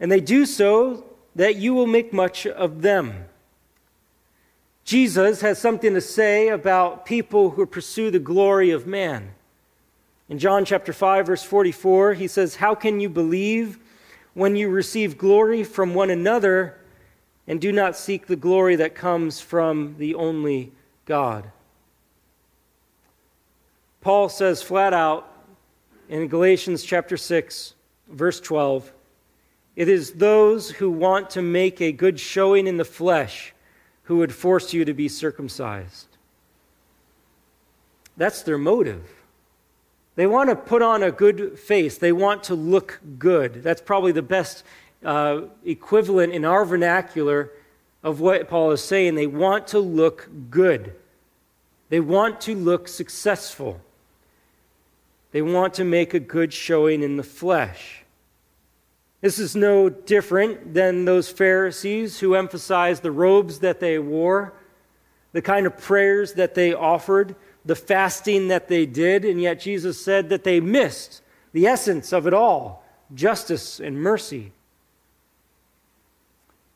and 0.00 0.10
they 0.10 0.20
do 0.20 0.46
so 0.46 1.04
that 1.36 1.56
you 1.56 1.74
will 1.74 1.86
make 1.86 2.12
much 2.12 2.46
of 2.46 2.82
them. 2.82 3.26
Jesus 4.84 5.42
has 5.42 5.60
something 5.60 5.94
to 5.94 6.00
say 6.00 6.48
about 6.48 7.06
people 7.06 7.50
who 7.50 7.66
pursue 7.66 8.10
the 8.10 8.18
glory 8.18 8.70
of 8.70 8.86
man. 8.86 9.34
In 10.28 10.38
John 10.38 10.64
chapter 10.64 10.92
5 10.92 11.26
verse 11.26 11.42
44, 11.44 12.14
he 12.14 12.26
says, 12.26 12.56
"How 12.56 12.74
can 12.74 12.98
you 12.98 13.08
believe 13.08 13.78
when 14.34 14.56
you 14.56 14.68
receive 14.68 15.18
glory 15.18 15.62
from 15.62 15.94
one 15.94 16.10
another 16.10 16.76
and 17.46 17.60
do 17.60 17.70
not 17.70 17.96
seek 17.96 18.26
the 18.26 18.36
glory 18.36 18.74
that 18.76 18.94
comes 18.94 19.40
from 19.40 19.96
the 19.98 20.14
only 20.14 20.72
God?" 21.04 21.50
Paul 24.00 24.28
says 24.28 24.62
flat 24.62 24.94
out 24.94 25.30
in 26.08 26.26
Galatians 26.26 26.82
chapter 26.82 27.16
6 27.16 27.74
verse 28.08 28.40
12, 28.40 28.92
"It 29.76 29.88
is 29.88 30.12
those 30.12 30.70
who 30.72 30.90
want 30.90 31.30
to 31.30 31.42
make 31.42 31.80
a 31.80 31.92
good 31.92 32.20
showing 32.20 32.66
in 32.66 32.76
the 32.76 32.84
flesh 32.84 33.52
who 34.04 34.16
would 34.18 34.34
force 34.34 34.72
you 34.72 34.84
to 34.84 34.94
be 34.94 35.08
circumcised." 35.08 36.06
That's 38.16 38.42
their 38.42 38.58
motive. 38.58 39.04
They 40.16 40.26
want 40.26 40.50
to 40.50 40.56
put 40.56 40.82
on 40.82 41.02
a 41.02 41.10
good 41.10 41.58
face. 41.58 41.96
They 41.96 42.12
want 42.12 42.44
to 42.44 42.54
look 42.54 43.00
good. 43.18 43.62
That's 43.62 43.80
probably 43.80 44.12
the 44.12 44.22
best 44.22 44.64
uh, 45.04 45.42
equivalent 45.64 46.32
in 46.32 46.44
our 46.44 46.64
vernacular 46.64 47.50
of 48.02 48.20
what 48.20 48.48
Paul 48.48 48.70
is 48.72 48.82
saying. 48.82 49.14
They 49.14 49.26
want 49.26 49.68
to 49.68 49.78
look 49.78 50.28
good, 50.50 50.94
they 51.88 52.00
want 52.00 52.40
to 52.42 52.54
look 52.54 52.88
successful, 52.88 53.80
they 55.32 55.42
want 55.42 55.74
to 55.74 55.84
make 55.84 56.14
a 56.14 56.20
good 56.20 56.52
showing 56.52 57.02
in 57.02 57.16
the 57.16 57.22
flesh. 57.22 57.99
This 59.20 59.38
is 59.38 59.54
no 59.54 59.88
different 59.90 60.72
than 60.72 61.04
those 61.04 61.30
Pharisees 61.30 62.20
who 62.20 62.34
emphasized 62.34 63.02
the 63.02 63.10
robes 63.10 63.58
that 63.58 63.80
they 63.80 63.98
wore, 63.98 64.54
the 65.32 65.42
kind 65.42 65.66
of 65.66 65.76
prayers 65.78 66.34
that 66.34 66.54
they 66.54 66.72
offered 66.72 67.36
the 67.64 67.76
fasting 67.76 68.48
that 68.48 68.68
they 68.68 68.86
did, 68.86 69.24
and 69.24 69.40
yet 69.40 69.60
Jesus 69.60 70.02
said 70.02 70.30
that 70.30 70.44
they 70.44 70.60
missed 70.60 71.22
the 71.52 71.66
essence 71.66 72.12
of 72.12 72.26
it 72.26 72.34
all 72.34 72.84
justice 73.14 73.80
and 73.80 74.00
mercy. 74.00 74.52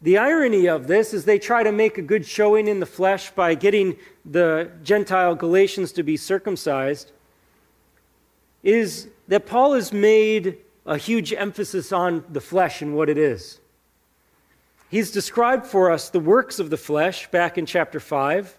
The 0.03 0.19
irony 0.19 0.67
of 0.67 0.87
this 0.87 1.15
is 1.15 1.25
they 1.25 1.39
try 1.39 1.63
to 1.63 1.73
make 1.73 1.97
a 1.97 2.03
good 2.03 2.27
showing 2.27 2.69
in 2.69 2.81
the 2.81 2.87
flesh 2.87 3.31
by 3.31 3.55
getting 3.55 3.97
the 4.25 4.71
Gentile 4.83 5.35
Galatians 5.35 5.93
to 5.93 6.03
be 6.03 6.17
circumcised, 6.17 7.13
is 8.63 9.09
that 9.29 9.47
Paul 9.47 9.75
has 9.75 9.93
made 9.93 10.59
a 10.87 10.97
huge 10.97 11.33
emphasis 11.33 11.93
on 11.93 12.25
the 12.29 12.41
flesh 12.41 12.83
and 12.83 12.95
what 12.95 13.09
it 13.09 13.19
is. 13.19 13.61
He's 14.91 15.11
described 15.11 15.67
for 15.67 15.91
us 15.91 16.11
the 16.11 16.21
works 16.21 16.59
of 16.59 16.71
the 16.71 16.77
flesh 16.77 17.29
back 17.31 17.59
in 17.59 17.67
chapter 17.67 17.99
5. 17.99 18.57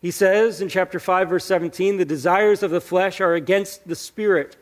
He 0.00 0.10
says 0.10 0.60
in 0.60 0.68
chapter 0.68 0.98
5, 0.98 1.28
verse 1.28 1.44
17, 1.44 1.96
the 1.96 2.04
desires 2.04 2.62
of 2.62 2.70
the 2.70 2.80
flesh 2.80 3.20
are 3.20 3.34
against 3.34 3.86
the 3.86 3.94
spirit. 3.94 4.56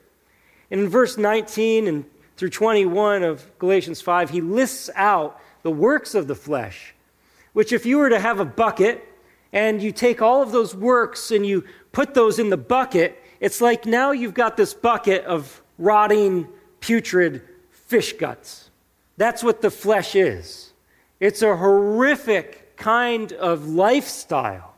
And 0.70 0.80
in 0.80 0.88
verse 0.88 1.16
19 1.16 1.86
and 1.86 2.04
through 2.36 2.50
21 2.50 3.22
of 3.22 3.58
Galatians 3.58 4.00
5, 4.00 4.30
he 4.30 4.40
lists 4.40 4.90
out 4.94 5.40
the 5.62 5.70
works 5.70 6.14
of 6.14 6.26
the 6.26 6.34
flesh, 6.34 6.94
which, 7.52 7.72
if 7.72 7.86
you 7.86 7.98
were 7.98 8.10
to 8.10 8.20
have 8.20 8.40
a 8.40 8.44
bucket 8.44 9.02
and 9.52 9.82
you 9.82 9.92
take 9.92 10.20
all 10.20 10.42
of 10.42 10.52
those 10.52 10.74
works 10.74 11.30
and 11.30 11.46
you 11.46 11.64
put 11.92 12.14
those 12.14 12.38
in 12.38 12.50
the 12.50 12.56
bucket, 12.56 13.22
it's 13.40 13.60
like 13.60 13.86
now 13.86 14.10
you've 14.10 14.34
got 14.34 14.56
this 14.56 14.74
bucket 14.74 15.24
of 15.24 15.62
rotting, 15.78 16.48
putrid 16.80 17.42
fish 17.70 18.12
guts. 18.14 18.70
That's 19.16 19.42
what 19.42 19.62
the 19.62 19.70
flesh 19.70 20.14
is. 20.14 20.72
It's 21.20 21.42
a 21.42 21.56
horrific 21.56 22.76
kind 22.76 23.32
of 23.32 23.68
lifestyle. 23.68 24.74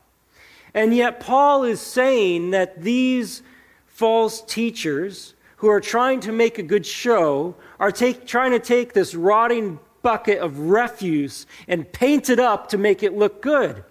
And 0.75 0.95
yet, 0.95 1.21
Paul 1.21 1.64
is 1.64 1.81
saying 1.81 2.50
that 2.50 2.83
these 2.83 3.43
false 3.87 4.43
teachers 4.43 5.35
who 5.57 5.69
are 5.69 5.81
trying 5.81 6.21
to 6.21 6.31
make 6.31 6.59
a 6.59 6.62
good 6.62 6.87
show 6.87 7.57
are 7.81 7.90
take, 7.90 8.26
trying 8.26 8.52
to 8.52 8.61
take 8.61 8.93
this 8.93 9.14
rotting 9.14 9.81
bucket 10.02 10.38
of 10.38 10.59
refuse 10.59 11.47
and 11.67 11.90
paint 11.93 12.31
it 12.31 12.38
up 12.38 12.69
to 12.69 12.78
make 12.78 13.02
it 13.02 13.17
look 13.17 13.43
good. 13.43 13.83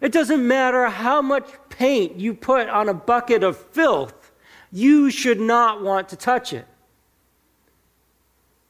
It 0.00 0.12
doesn't 0.12 0.46
matter 0.46 0.86
how 0.86 1.20
much 1.20 1.48
paint 1.68 2.16
you 2.16 2.32
put 2.32 2.68
on 2.68 2.88
a 2.88 2.94
bucket 2.94 3.42
of 3.42 3.56
filth, 3.56 4.32
you 4.72 5.10
should 5.10 5.40
not 5.40 5.82
want 5.82 6.08
to 6.10 6.16
touch 6.16 6.52
it. 6.52 6.66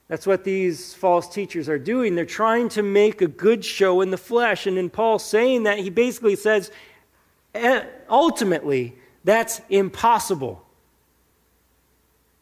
That's 0.08 0.26
what 0.26 0.44
these 0.44 0.94
false 0.94 1.28
teachers 1.28 1.68
are 1.68 1.78
doing. 1.78 2.14
They're 2.14 2.25
trying 2.25 2.68
to 2.70 2.82
make 2.82 3.22
a 3.22 3.26
good 3.26 3.64
show 3.64 4.00
in 4.00 4.10
the 4.10 4.16
flesh. 4.16 4.66
And 4.66 4.78
in 4.78 4.88
Paul 4.88 5.18
saying 5.18 5.64
that, 5.64 5.78
he 5.78 5.90
basically 5.90 6.36
says, 6.36 6.70
eh, 7.54 7.84
ultimately, 8.08 8.94
that's 9.25 9.60
impossible. 9.68 10.64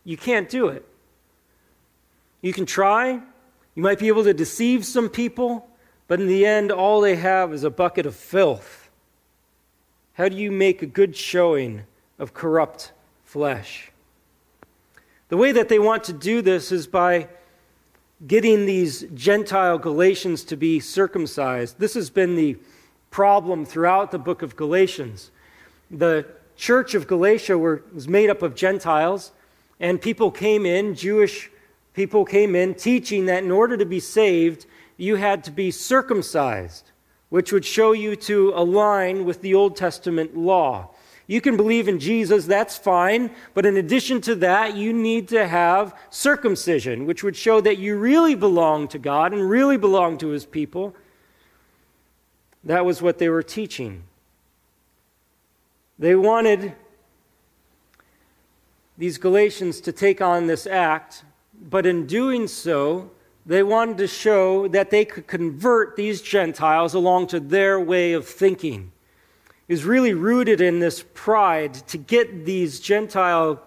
You 0.05 0.19
can't 0.19 0.49
do 0.49 0.69
it. 0.69 0.87
You 2.43 2.53
can 2.53 2.67
try, 2.67 3.23
you 3.75 3.83
might 3.83 3.99
be 3.99 4.09
able 4.09 4.25
to 4.25 4.35
deceive 4.35 4.85
some 4.85 5.09
people, 5.09 5.67
but 6.07 6.21
in 6.21 6.29
the 6.29 6.45
end, 6.45 6.71
all 6.71 7.01
they 7.01 7.17
have 7.17 7.55
is 7.55 7.65
a 7.65 7.71
bucket 7.71 8.05
of 8.05 8.15
filth. 8.15 8.91
How 10.13 10.29
do 10.29 10.37
you 10.37 10.53
make 10.53 10.83
a 10.83 10.87
good 10.87 11.17
showing 11.17 11.85
of 12.19 12.35
corrupt 12.35 12.93
flesh? 13.25 13.91
The 15.29 15.39
way 15.39 15.53
that 15.53 15.71
they 15.71 15.79
want 15.79 16.05
to 16.05 16.13
do 16.13 16.43
this 16.43 16.71
is 16.71 16.87
by 16.87 17.29
getting 18.27 18.67
these 18.67 19.03
Gentile 19.15 19.79
Galatians 19.79 20.45
to 20.45 20.57
be 20.57 20.81
circumcised. 20.81 21.79
This 21.79 21.95
has 21.95 22.11
been 22.11 22.37
the 22.37 22.57
problem 23.11 23.65
throughout 23.65 24.11
the 24.11 24.19
book 24.19 24.43
of 24.43 24.57
Galatians. 24.57 25.31
The 25.91 26.27
church 26.57 26.95
of 26.95 27.07
Galatia 27.07 27.59
were, 27.59 27.83
was 27.93 28.09
made 28.09 28.31
up 28.31 28.43
of 28.43 28.55
Gentiles, 28.55 29.33
and 29.79 30.01
people 30.01 30.31
came 30.31 30.65
in, 30.65 30.95
Jewish 30.95 31.51
people 31.93 32.25
came 32.25 32.55
in, 32.55 32.75
teaching 32.75 33.27
that 33.27 33.45
in 33.45 33.51
order 33.51 33.77
to 33.77 33.87
be 33.87 34.01
saved, 34.01 34.67
you 34.97 35.17
had 35.17 35.45
to 35.45 35.51
be 35.51 35.71
circumcised, 35.71 36.91
which 37.29 37.53
would 37.53 37.65
show 37.65 37.93
you 37.93 38.17
to 38.17 38.53
align 38.55 39.25
with 39.25 39.41
the 39.41 39.55
Old 39.55 39.77
Testament 39.77 40.37
law. 40.37 40.91
You 41.27 41.41
can 41.41 41.57
believe 41.57 41.89
in 41.89 41.99
Jesus, 41.99 42.45
that's 42.45 42.77
fine, 42.77 43.31
but 43.55 43.65
in 43.65 43.79
addition 43.79 44.21
to 44.23 44.35
that, 44.37 44.77
you 44.77 44.93
need 44.93 45.29
to 45.29 45.47
have 45.47 45.99
circumcision, 46.11 47.07
which 47.07 47.25
would 47.25 47.35
show 47.35 47.61
that 47.63 47.79
you 47.79 47.97
really 47.97 48.35
belong 48.35 48.89
to 48.89 48.99
God 48.99 49.33
and 49.33 49.49
really 49.49 49.79
belong 49.79 50.19
to 50.19 50.29
His 50.29 50.45
people. 50.45 50.95
That 52.63 52.85
was 52.85 53.01
what 53.01 53.19
they 53.19 53.31
were 53.31 53.43
teaching. 53.43 54.05
They 55.99 56.15
wanted 56.15 56.75
these 58.99 59.17
Galatians 59.17 59.81
to 59.83 59.93
take 59.93 60.21
on 60.21 60.47
this 60.47 60.67
act, 60.67 61.25
but 61.71 61.87
in 61.87 62.07
doing 62.07 62.47
so, 62.49 63.11
they 63.47 63.63
wanted 63.63 63.99
to 63.99 64.07
show 64.07 64.69
that 64.69 64.91
they 64.91 65.05
could 65.05 65.27
convert 65.27 65.97
these 65.97 66.23
Gentiles 66.23 66.95
along 66.95 67.29
to 67.29 67.41
their 67.41 67.79
way 67.79 68.13
of 68.13 68.27
thinking. 68.27 68.93
Was 69.67 69.85
really 69.85 70.13
rooted 70.13 70.61
in 70.61 70.79
this 70.79 71.05
pride 71.15 71.75
to 71.89 71.99
get 71.99 72.45
these 72.45 72.81
Gentile 72.81 73.63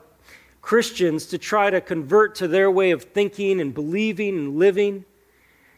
Christians 0.62 1.28
to 1.28 1.38
try 1.38 1.70
to 1.70 1.80
convert 1.82 2.36
to 2.36 2.48
their 2.48 2.70
way 2.70 2.92
of 2.92 3.04
thinking 3.04 3.62
and 3.62 3.74
believing 3.74 4.38
and 4.38 4.60
living. 4.60 5.06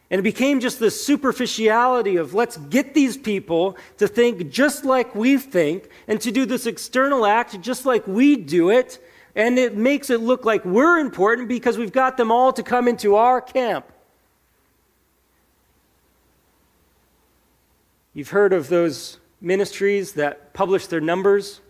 And 0.10 0.18
it 0.18 0.24
became 0.24 0.60
just 0.60 0.80
this 0.80 1.06
superficiality 1.06 2.16
of 2.16 2.34
let's 2.34 2.58
get 2.58 2.96
these 2.96 3.16
people 3.16 3.78
to 3.98 4.08
think 4.08 4.50
just 4.50 4.84
like 4.84 5.14
we 5.14 5.38
think 5.38 5.90
and 6.08 6.20
to 6.22 6.32
do 6.32 6.46
this 6.48 6.66
external 6.66 7.26
act 7.26 7.62
just 7.62 7.86
like 7.86 8.08
we 8.08 8.36
do 8.36 8.72
it. 8.72 8.98
And 9.36 9.60
it 9.60 9.78
makes 9.78 10.10
it 10.10 10.22
look 10.22 10.44
like 10.44 10.66
we're 10.66 10.98
important 10.98 11.48
because 11.48 11.78
we've 11.78 11.92
got 11.92 12.18
them 12.18 12.32
all 12.32 12.52
to 12.54 12.64
come 12.64 12.88
into 12.88 13.16
our 13.16 13.40
camp. 13.40 13.86
You've 18.16 18.32
heard 18.32 18.54
of 18.54 18.70
those 18.70 19.19
ministries 19.42 20.14
that 20.14 20.54
publish 20.54 20.88
their 20.88 21.02
numbers. 21.02 21.62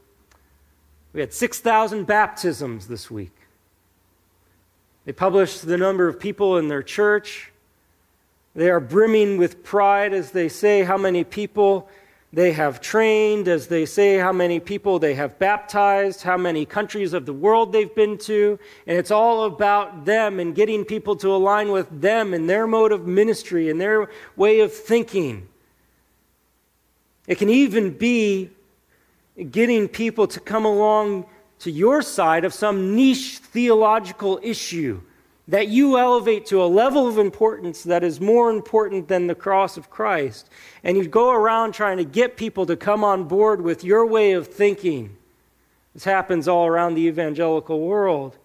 We 1.13 1.21
had 1.21 1.33
6,000 1.33 2.05
baptisms 2.05 2.87
this 2.87 3.09
week. 3.09 3.35
They 5.05 5.11
published 5.11 5.65
the 5.65 5.77
number 5.77 6.07
of 6.07 6.19
people 6.19 6.57
in 6.57 6.67
their 6.67 6.83
church. 6.83 7.51
They 8.55 8.69
are 8.69 8.79
brimming 8.79 9.37
with 9.37 9.63
pride 9.63 10.13
as 10.13 10.31
they 10.31 10.49
say 10.49 10.83
how 10.83 10.97
many 10.97 11.23
people 11.23 11.89
they 12.31 12.51
have 12.51 12.79
trained, 12.79 13.47
as 13.47 13.67
they 13.67 13.87
say 13.87 14.17
how 14.17 14.31
many 14.31 14.59
people 14.59 14.99
they 14.99 15.15
have 15.15 15.39
baptized, 15.39 16.21
how 16.21 16.37
many 16.37 16.63
countries 16.63 17.13
of 17.13 17.25
the 17.25 17.33
world 17.33 17.71
they've 17.71 17.95
been 17.95 18.19
to. 18.19 18.59
And 18.85 18.97
it's 18.99 19.09
all 19.09 19.45
about 19.45 20.05
them 20.05 20.39
and 20.39 20.53
getting 20.53 20.85
people 20.85 21.15
to 21.17 21.33
align 21.33 21.71
with 21.71 22.01
them 22.01 22.35
and 22.35 22.47
their 22.47 22.67
mode 22.67 22.91
of 22.91 23.07
ministry 23.07 23.69
and 23.69 23.81
their 23.81 24.09
way 24.35 24.59
of 24.59 24.71
thinking. 24.71 25.47
It 27.29 27.37
can 27.37 27.49
even 27.49 27.91
be 27.91 28.49
getting 29.51 29.87
people 29.87 30.25
to 30.27 30.39
come 30.39 30.65
along 30.65 31.27
to 31.59 31.69
your 31.69 32.01
side 32.01 32.43
of 32.43 32.55
some 32.55 32.95
niche 32.95 33.37
theological 33.37 34.39
issue 34.41 34.99
that 35.47 35.67
you 35.67 35.99
elevate 35.99 36.47
to 36.47 36.63
a 36.63 36.65
level 36.65 37.07
of 37.07 37.19
importance 37.19 37.83
that 37.83 38.03
is 38.03 38.19
more 38.19 38.49
important 38.49 39.07
than 39.07 39.27
the 39.27 39.35
cross 39.35 39.77
of 39.77 39.91
Christ. 39.91 40.49
And 40.83 40.97
you 40.97 41.07
go 41.07 41.29
around 41.29 41.73
trying 41.73 41.97
to 41.97 42.03
get 42.03 42.35
people 42.35 42.65
to 42.65 42.75
come 42.75 43.03
on 43.03 43.25
board 43.25 43.61
with 43.61 43.83
your 43.83 44.07
way 44.07 44.31
of 44.31 44.47
thinking. 44.47 45.15
This 45.93 46.05
happens 46.05 46.47
all 46.47 46.65
around 46.65 46.95
the 46.95 47.05
evangelical 47.05 47.79
world. 47.79 48.39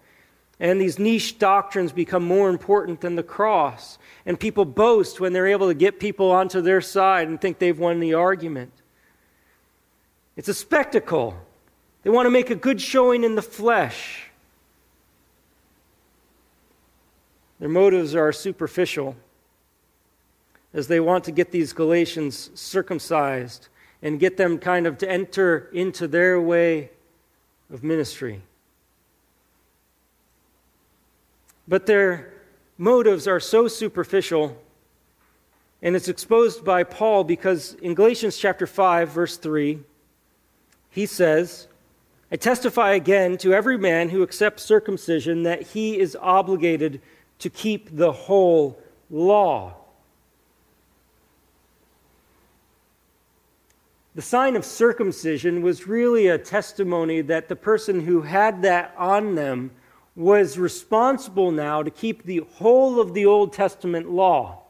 And 0.59 0.79
these 0.79 0.99
niche 0.99 1.39
doctrines 1.39 1.91
become 1.91 2.23
more 2.23 2.49
important 2.49 3.01
than 3.01 3.15
the 3.15 3.23
cross. 3.23 3.97
And 4.25 4.39
people 4.39 4.65
boast 4.65 5.19
when 5.19 5.33
they're 5.33 5.47
able 5.47 5.67
to 5.67 5.73
get 5.73 5.99
people 5.99 6.31
onto 6.31 6.61
their 6.61 6.81
side 6.81 7.27
and 7.27 7.39
think 7.39 7.59
they've 7.59 7.77
won 7.77 7.99
the 7.99 8.15
argument. 8.15 8.71
It's 10.35 10.47
a 10.47 10.53
spectacle. 10.53 11.37
They 12.03 12.09
want 12.09 12.25
to 12.25 12.31
make 12.31 12.49
a 12.49 12.55
good 12.55 12.81
showing 12.81 13.23
in 13.23 13.35
the 13.35 13.41
flesh. 13.41 14.23
Their 17.59 17.69
motives 17.69 18.15
are 18.15 18.31
superficial 18.31 19.15
as 20.73 20.87
they 20.87 20.99
want 20.99 21.23
to 21.23 21.31
get 21.31 21.51
these 21.51 21.71
Galatians 21.71 22.51
circumcised 22.53 23.69
and 24.01 24.19
get 24.19 24.37
them 24.37 24.57
kind 24.57 24.85
of 24.85 24.97
to 24.99 25.09
enter 25.09 25.69
into 25.71 26.07
their 26.07 26.39
way 26.41 26.91
of 27.71 27.83
ministry. 27.83 28.41
But 31.67 31.85
their 31.85 32.34
motives 32.77 33.27
are 33.27 33.39
so 33.39 33.67
superficial, 33.67 34.61
and 35.81 35.95
it's 35.95 36.07
exposed 36.07 36.63
by 36.63 36.83
Paul 36.83 37.23
because 37.23 37.73
in 37.75 37.93
Galatians 37.93 38.37
chapter 38.37 38.67
5, 38.67 39.09
verse 39.09 39.37
3, 39.37 39.79
he 40.89 41.05
says, 41.05 41.67
I 42.31 42.37
testify 42.37 42.93
again 42.93 43.37
to 43.37 43.53
every 43.53 43.77
man 43.77 44.09
who 44.09 44.23
accepts 44.23 44.63
circumcision 44.63 45.43
that 45.43 45.61
he 45.61 45.99
is 45.99 46.17
obligated 46.19 47.01
to 47.39 47.49
keep 47.49 47.95
the 47.95 48.11
whole 48.11 48.79
law. 49.09 49.75
The 54.15 54.21
sign 54.21 54.55
of 54.55 54.63
circumcision 54.63 55.61
was 55.61 55.87
really 55.87 56.27
a 56.27 56.37
testimony 56.37 57.19
that 57.21 57.49
the 57.49 57.55
person 57.55 57.99
who 57.99 58.21
had 58.21 58.61
that 58.61 58.95
on 58.97 59.35
them 59.35 59.71
was 60.15 60.57
responsible 60.57 61.51
now 61.51 61.83
to 61.83 61.91
keep 61.91 62.23
the 62.23 62.43
whole 62.55 62.99
of 63.01 63.13
the 63.13 63.25
Old 63.25 63.53
Testament 63.53 64.09
law. 64.09 64.61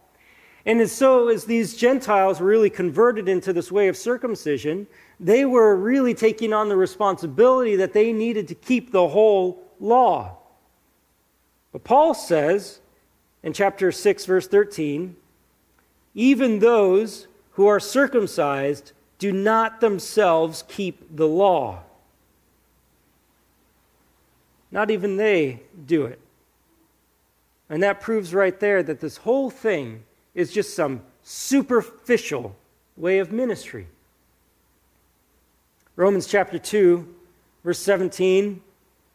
And 0.66 0.90
so, 0.90 1.28
as 1.28 1.46
these 1.46 1.78
Gentiles 1.78 2.40
were 2.40 2.48
really 2.48 2.72
converted 2.72 3.30
into 3.30 3.54
this 3.54 3.72
way 3.72 3.88
of 3.88 3.96
circumcision, 3.96 4.88
they 5.20 5.46
were 5.46 5.76
really 5.76 6.16
taking 6.16 6.54
on 6.54 6.70
the 6.70 6.76
responsibility 6.76 7.76
that 7.76 7.94
they 7.94 8.12
needed 8.12 8.48
to 8.48 8.56
keep 8.56 8.92
the 8.92 9.08
whole 9.08 9.62
law. 9.80 10.38
But 11.72 11.84
Paul 11.84 12.16
says 12.16 12.80
in 13.44 13.54
chapter 13.54 13.92
6, 13.92 14.26
verse 14.26 14.48
13, 14.48 15.16
even 16.16 16.60
those 16.60 17.28
who 17.52 17.68
are 17.68 17.80
circumcised 17.80 18.94
do 19.20 19.32
not 19.32 19.82
themselves 19.82 20.64
keep 20.68 21.16
the 21.16 21.28
law. 21.28 21.84
Not 24.76 24.92
even 24.92 25.16
they 25.16 25.62
do 25.86 26.04
it. 26.04 26.20
And 27.70 27.82
that 27.82 28.02
proves 28.02 28.34
right 28.34 28.60
there 28.60 28.84
that 28.84 29.00
this 29.00 29.16
whole 29.16 29.50
thing 29.50 30.04
is 30.34 30.52
just 30.52 30.76
some 30.76 31.02
superficial 31.24 32.58
way 32.98 33.20
of 33.20 33.32
ministry. 33.32 33.88
Romans 35.96 36.28
chapter 36.28 36.60
2, 36.60 37.08
verse 37.64 37.80
17 37.80 38.62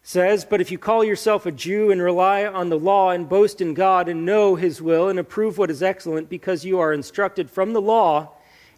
says, 0.02 0.46
But 0.46 0.62
if 0.62 0.70
you 0.70 0.78
call 0.78 1.04
yourself 1.04 1.44
a 1.44 1.52
Jew 1.52 1.90
and 1.90 2.00
rely 2.00 2.46
on 2.46 2.70
the 2.70 2.78
law 2.78 3.10
and 3.10 3.28
boast 3.28 3.60
in 3.60 3.74
God 3.74 4.08
and 4.08 4.24
know 4.24 4.54
his 4.54 4.80
will 4.80 5.10
and 5.10 5.18
approve 5.18 5.58
what 5.58 5.70
is 5.70 5.82
excellent 5.82 6.30
because 6.30 6.64
you 6.64 6.78
are 6.78 6.94
instructed 6.94 7.50
from 7.50 7.74
the 7.74 7.82
law, 7.82 8.30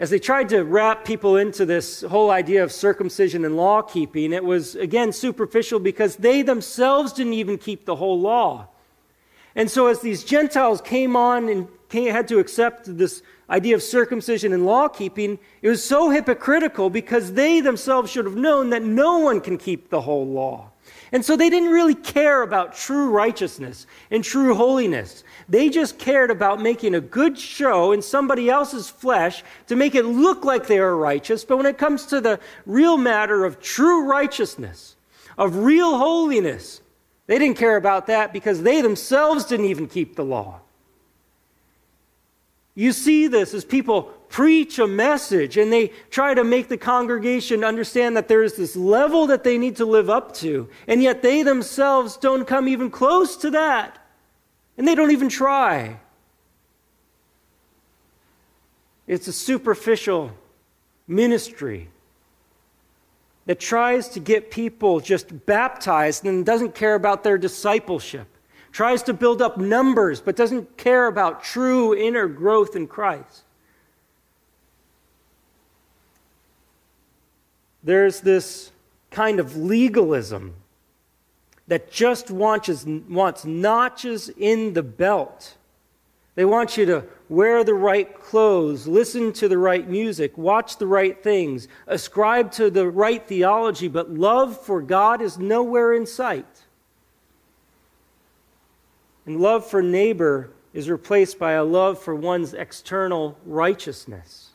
As 0.00 0.08
they 0.08 0.18
tried 0.18 0.48
to 0.48 0.62
wrap 0.62 1.04
people 1.04 1.36
into 1.36 1.66
this 1.66 2.00
whole 2.00 2.30
idea 2.30 2.64
of 2.64 2.72
circumcision 2.72 3.44
and 3.44 3.54
law 3.54 3.82
keeping, 3.82 4.32
it 4.32 4.42
was 4.42 4.74
again 4.74 5.12
superficial 5.12 5.78
because 5.78 6.16
they 6.16 6.40
themselves 6.40 7.12
didn't 7.12 7.34
even 7.34 7.58
keep 7.58 7.84
the 7.84 7.96
whole 7.96 8.18
law. 8.18 8.68
And 9.54 9.70
so, 9.70 9.88
as 9.88 10.00
these 10.00 10.24
Gentiles 10.24 10.80
came 10.80 11.16
on 11.16 11.50
and 11.50 11.68
came, 11.90 12.10
had 12.10 12.28
to 12.28 12.38
accept 12.38 12.96
this 12.96 13.22
idea 13.50 13.74
of 13.74 13.82
circumcision 13.82 14.54
and 14.54 14.64
law 14.64 14.88
keeping, 14.88 15.38
it 15.60 15.68
was 15.68 15.84
so 15.84 16.08
hypocritical 16.08 16.88
because 16.88 17.34
they 17.34 17.60
themselves 17.60 18.10
should 18.10 18.24
have 18.24 18.36
known 18.36 18.70
that 18.70 18.82
no 18.82 19.18
one 19.18 19.38
can 19.38 19.58
keep 19.58 19.90
the 19.90 20.00
whole 20.00 20.26
law. 20.26 20.70
And 21.12 21.22
so 21.22 21.36
they 21.36 21.50
didn't 21.50 21.70
really 21.70 21.94
care 21.94 22.42
about 22.42 22.74
true 22.74 23.10
righteousness 23.10 23.86
and 24.10 24.24
true 24.24 24.54
holiness. 24.54 25.24
They 25.50 25.68
just 25.68 25.98
cared 25.98 26.30
about 26.30 26.62
making 26.62 26.94
a 26.94 27.00
good 27.00 27.36
show 27.36 27.90
in 27.90 28.02
somebody 28.02 28.48
else's 28.48 28.88
flesh 28.88 29.42
to 29.66 29.74
make 29.74 29.96
it 29.96 30.04
look 30.04 30.44
like 30.44 30.68
they 30.68 30.78
are 30.78 30.96
righteous. 30.96 31.44
But 31.44 31.56
when 31.56 31.66
it 31.66 31.76
comes 31.76 32.06
to 32.06 32.20
the 32.20 32.38
real 32.66 32.96
matter 32.96 33.44
of 33.44 33.60
true 33.60 34.08
righteousness, 34.08 34.94
of 35.36 35.56
real 35.56 35.98
holiness, 35.98 36.80
they 37.26 37.36
didn't 37.36 37.58
care 37.58 37.76
about 37.76 38.06
that 38.06 38.32
because 38.32 38.62
they 38.62 38.80
themselves 38.80 39.44
didn't 39.44 39.66
even 39.66 39.88
keep 39.88 40.14
the 40.14 40.24
law. 40.24 40.60
You 42.76 42.92
see 42.92 43.26
this 43.26 43.52
as 43.52 43.64
people 43.64 44.04
preach 44.28 44.78
a 44.78 44.86
message 44.86 45.56
and 45.56 45.72
they 45.72 45.88
try 46.10 46.32
to 46.32 46.44
make 46.44 46.68
the 46.68 46.78
congregation 46.78 47.64
understand 47.64 48.16
that 48.16 48.28
there 48.28 48.44
is 48.44 48.54
this 48.54 48.76
level 48.76 49.26
that 49.26 49.42
they 49.42 49.58
need 49.58 49.74
to 49.76 49.84
live 49.84 50.08
up 50.08 50.32
to, 50.36 50.68
and 50.86 51.02
yet 51.02 51.22
they 51.22 51.42
themselves 51.42 52.16
don't 52.16 52.46
come 52.46 52.68
even 52.68 52.88
close 52.88 53.36
to 53.38 53.50
that. 53.50 53.99
And 54.80 54.88
they 54.88 54.94
don't 54.94 55.10
even 55.10 55.28
try. 55.28 55.98
It's 59.06 59.28
a 59.28 59.32
superficial 59.32 60.32
ministry 61.06 61.90
that 63.44 63.60
tries 63.60 64.08
to 64.08 64.20
get 64.20 64.50
people 64.50 65.00
just 65.00 65.44
baptized 65.44 66.24
and 66.24 66.46
doesn't 66.46 66.74
care 66.74 66.94
about 66.94 67.22
their 67.24 67.36
discipleship 67.36 68.26
tries 68.72 69.02
to 69.02 69.12
build 69.12 69.42
up 69.42 69.58
numbers, 69.58 70.22
but 70.22 70.34
doesn't 70.34 70.78
care 70.78 71.08
about 71.08 71.44
true 71.44 71.94
inner 71.94 72.26
growth 72.26 72.74
in 72.74 72.86
Christ. 72.86 73.42
There's 77.82 78.20
this 78.22 78.72
kind 79.10 79.40
of 79.40 79.58
legalism 79.58 80.54
that 81.70 81.88
just 81.88 82.32
wants, 82.32 82.84
wants 82.84 83.44
notches 83.44 84.28
in 84.28 84.74
the 84.74 84.82
belt. 84.82 85.54
They 86.34 86.44
want 86.44 86.76
you 86.76 86.84
to 86.86 87.04
wear 87.28 87.62
the 87.62 87.74
right 87.74 88.12
clothes, 88.12 88.88
listen 88.88 89.32
to 89.34 89.46
the 89.46 89.56
right 89.56 89.88
music, 89.88 90.36
watch 90.36 90.78
the 90.78 90.88
right 90.88 91.22
things, 91.22 91.68
ascribe 91.86 92.50
to 92.52 92.70
the 92.70 92.88
right 92.90 93.24
theology, 93.24 93.86
but 93.86 94.10
love 94.10 94.60
for 94.60 94.82
God 94.82 95.22
is 95.22 95.38
nowhere 95.38 95.92
in 95.92 96.06
sight. 96.06 96.64
And 99.24 99.40
love 99.40 99.64
for 99.64 99.80
neighbor 99.80 100.50
is 100.74 100.90
replaced 100.90 101.38
by 101.38 101.52
a 101.52 101.62
love 101.62 102.02
for 102.02 102.16
one's 102.16 102.52
external 102.52 103.38
righteousness. 103.46 104.50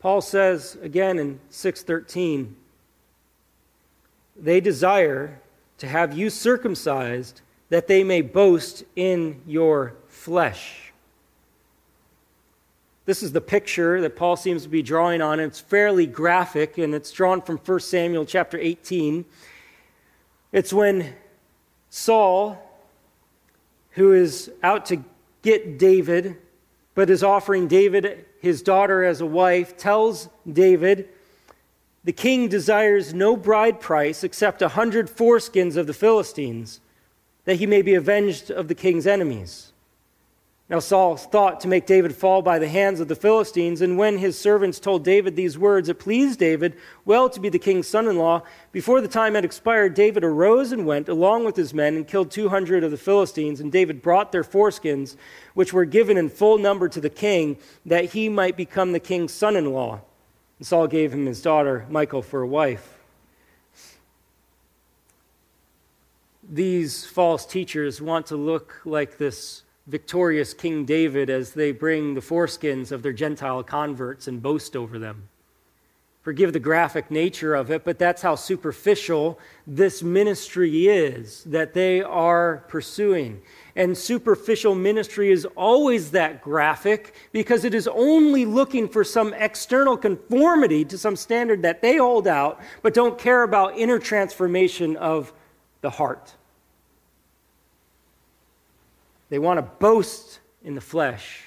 Paul 0.00 0.20
says 0.20 0.76
again 0.82 1.20
in 1.20 1.38
613, 1.48 2.56
they 4.38 4.60
desire 4.60 5.40
to 5.78 5.86
have 5.86 6.16
you 6.16 6.30
circumcised 6.30 7.40
that 7.70 7.86
they 7.86 8.02
may 8.02 8.22
boast 8.22 8.84
in 8.96 9.40
your 9.46 9.94
flesh. 10.08 10.92
This 13.04 13.22
is 13.22 13.32
the 13.32 13.40
picture 13.40 14.00
that 14.02 14.16
Paul 14.16 14.36
seems 14.36 14.64
to 14.64 14.68
be 14.68 14.82
drawing 14.82 15.22
on. 15.22 15.40
It's 15.40 15.60
fairly 15.60 16.06
graphic, 16.06 16.76
and 16.78 16.94
it's 16.94 17.10
drawn 17.10 17.40
from 17.40 17.56
1 17.56 17.80
Samuel 17.80 18.26
chapter 18.26 18.58
18. 18.58 19.24
It's 20.52 20.72
when 20.72 21.14
Saul, 21.90 22.62
who 23.92 24.12
is 24.12 24.50
out 24.62 24.86
to 24.86 25.02
get 25.42 25.78
David, 25.78 26.36
but 26.94 27.08
is 27.08 27.22
offering 27.22 27.66
David 27.66 28.26
his 28.40 28.60
daughter 28.60 29.04
as 29.04 29.20
a 29.20 29.26
wife, 29.26 29.76
tells 29.76 30.28
David, 30.50 31.08
The 32.04 32.12
king 32.12 32.48
desires 32.48 33.12
no 33.12 33.36
bride 33.36 33.80
price 33.80 34.24
except 34.24 34.62
a 34.62 34.68
hundred 34.68 35.08
foreskins 35.08 35.76
of 35.76 35.86
the 35.86 35.94
Philistines, 35.94 36.80
that 37.44 37.56
he 37.56 37.66
may 37.66 37.82
be 37.82 37.94
avenged 37.94 38.50
of 38.50 38.68
the 38.68 38.74
king's 38.74 39.06
enemies. 39.06 39.72
Now 40.70 40.80
Saul 40.80 41.16
thought 41.16 41.60
to 41.60 41.68
make 41.68 41.86
David 41.86 42.14
fall 42.14 42.42
by 42.42 42.58
the 42.58 42.68
hands 42.68 43.00
of 43.00 43.08
the 43.08 43.16
Philistines, 43.16 43.80
and 43.80 43.96
when 43.96 44.18
his 44.18 44.38
servants 44.38 44.78
told 44.78 45.02
David 45.02 45.34
these 45.34 45.56
words, 45.56 45.88
it 45.88 45.98
pleased 45.98 46.38
David 46.38 46.76
well 47.06 47.30
to 47.30 47.40
be 47.40 47.48
the 47.48 47.58
king's 47.58 47.88
son 47.88 48.06
in 48.06 48.18
law. 48.18 48.42
Before 48.70 49.00
the 49.00 49.08
time 49.08 49.34
had 49.34 49.46
expired, 49.46 49.94
David 49.94 50.24
arose 50.24 50.70
and 50.70 50.86
went, 50.86 51.08
along 51.08 51.46
with 51.46 51.56
his 51.56 51.72
men, 51.72 51.96
and 51.96 52.06
killed 52.06 52.30
200 52.30 52.84
of 52.84 52.90
the 52.90 52.98
Philistines. 52.98 53.60
And 53.60 53.72
David 53.72 54.02
brought 54.02 54.30
their 54.30 54.44
foreskins, 54.44 55.16
which 55.54 55.72
were 55.72 55.86
given 55.86 56.18
in 56.18 56.28
full 56.28 56.58
number 56.58 56.86
to 56.90 57.00
the 57.00 57.08
king, 57.08 57.56
that 57.86 58.12
he 58.12 58.28
might 58.28 58.56
become 58.56 58.92
the 58.92 59.00
king's 59.00 59.32
son 59.32 59.56
in 59.56 59.72
law. 59.72 60.02
And 60.58 60.66
Saul 60.66 60.86
gave 60.86 61.12
him 61.12 61.26
his 61.26 61.40
daughter, 61.40 61.86
Michal, 61.88 62.22
for 62.22 62.42
a 62.42 62.46
wife. 62.46 62.98
These 66.50 67.04
false 67.04 67.44
teachers 67.44 68.00
want 68.00 68.26
to 68.26 68.36
look 68.36 68.80
like 68.84 69.18
this 69.18 69.62
victorious 69.86 70.54
King 70.54 70.84
David 70.84 71.30
as 71.30 71.52
they 71.52 71.72
bring 71.72 72.14
the 72.14 72.20
foreskins 72.20 72.92
of 72.92 73.02
their 73.02 73.12
Gentile 73.12 73.62
converts 73.62 74.28
and 74.28 74.42
boast 74.42 74.76
over 74.76 74.98
them. 74.98 75.28
Forgive 76.22 76.52
the 76.52 76.60
graphic 76.60 77.10
nature 77.10 77.54
of 77.54 77.70
it, 77.70 77.84
but 77.84 77.98
that's 77.98 78.20
how 78.20 78.34
superficial 78.34 79.38
this 79.66 80.02
ministry 80.02 80.88
is 80.88 81.42
that 81.44 81.72
they 81.72 82.02
are 82.02 82.64
pursuing. 82.68 83.40
And 83.78 83.96
superficial 83.96 84.74
ministry 84.74 85.30
is 85.30 85.46
always 85.54 86.10
that 86.10 86.42
graphic 86.42 87.14
because 87.30 87.64
it 87.64 87.74
is 87.74 87.86
only 87.86 88.44
looking 88.44 88.88
for 88.88 89.04
some 89.04 89.32
external 89.34 89.96
conformity 89.96 90.84
to 90.86 90.98
some 90.98 91.14
standard 91.14 91.62
that 91.62 91.80
they 91.80 91.98
hold 91.98 92.26
out, 92.26 92.60
but 92.82 92.92
don't 92.92 93.16
care 93.16 93.44
about 93.44 93.78
inner 93.78 94.00
transformation 94.00 94.96
of 94.96 95.32
the 95.80 95.90
heart. 95.90 96.34
They 99.28 99.38
want 99.38 99.58
to 99.58 99.62
boast 99.62 100.40
in 100.64 100.74
the 100.74 100.80
flesh. 100.80 101.44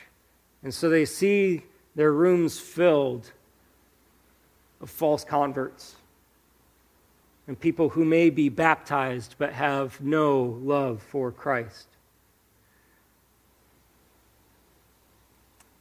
And 0.63 0.73
so 0.73 0.89
they 0.89 1.03
see 1.03 1.63
their 1.95 2.13
rooms 2.13 2.57
filled 2.57 3.29
of 4.79 4.89
false 4.89 5.25
converts 5.25 5.97
and 7.45 7.59
people 7.59 7.89
who 7.89 8.05
may 8.05 8.29
be 8.29 8.47
baptized 8.47 9.35
but 9.37 9.51
have 9.51 9.99
no 9.99 10.57
love 10.61 11.01
for 11.01 11.29
Christ. 11.29 11.87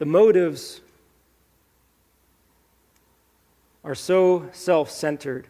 The 0.01 0.07
motives 0.07 0.81
are 3.83 3.93
so 3.93 4.49
self 4.51 4.89
centered. 4.89 5.47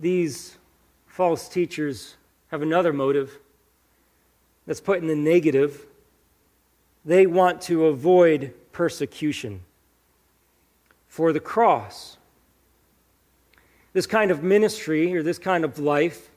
These 0.00 0.56
false 1.06 1.50
teachers 1.50 2.16
have 2.50 2.62
another 2.62 2.94
motive 2.94 3.38
that's 4.66 4.80
put 4.80 5.02
in 5.02 5.06
the 5.06 5.14
negative. 5.14 5.84
They 7.04 7.26
want 7.26 7.60
to 7.64 7.88
avoid 7.88 8.54
persecution 8.72 9.60
for 11.08 11.34
the 11.34 11.40
cross. 11.40 12.16
This 13.92 14.06
kind 14.06 14.30
of 14.30 14.42
ministry 14.42 15.14
or 15.14 15.22
this 15.22 15.38
kind 15.38 15.66
of 15.66 15.78
life 15.78 16.27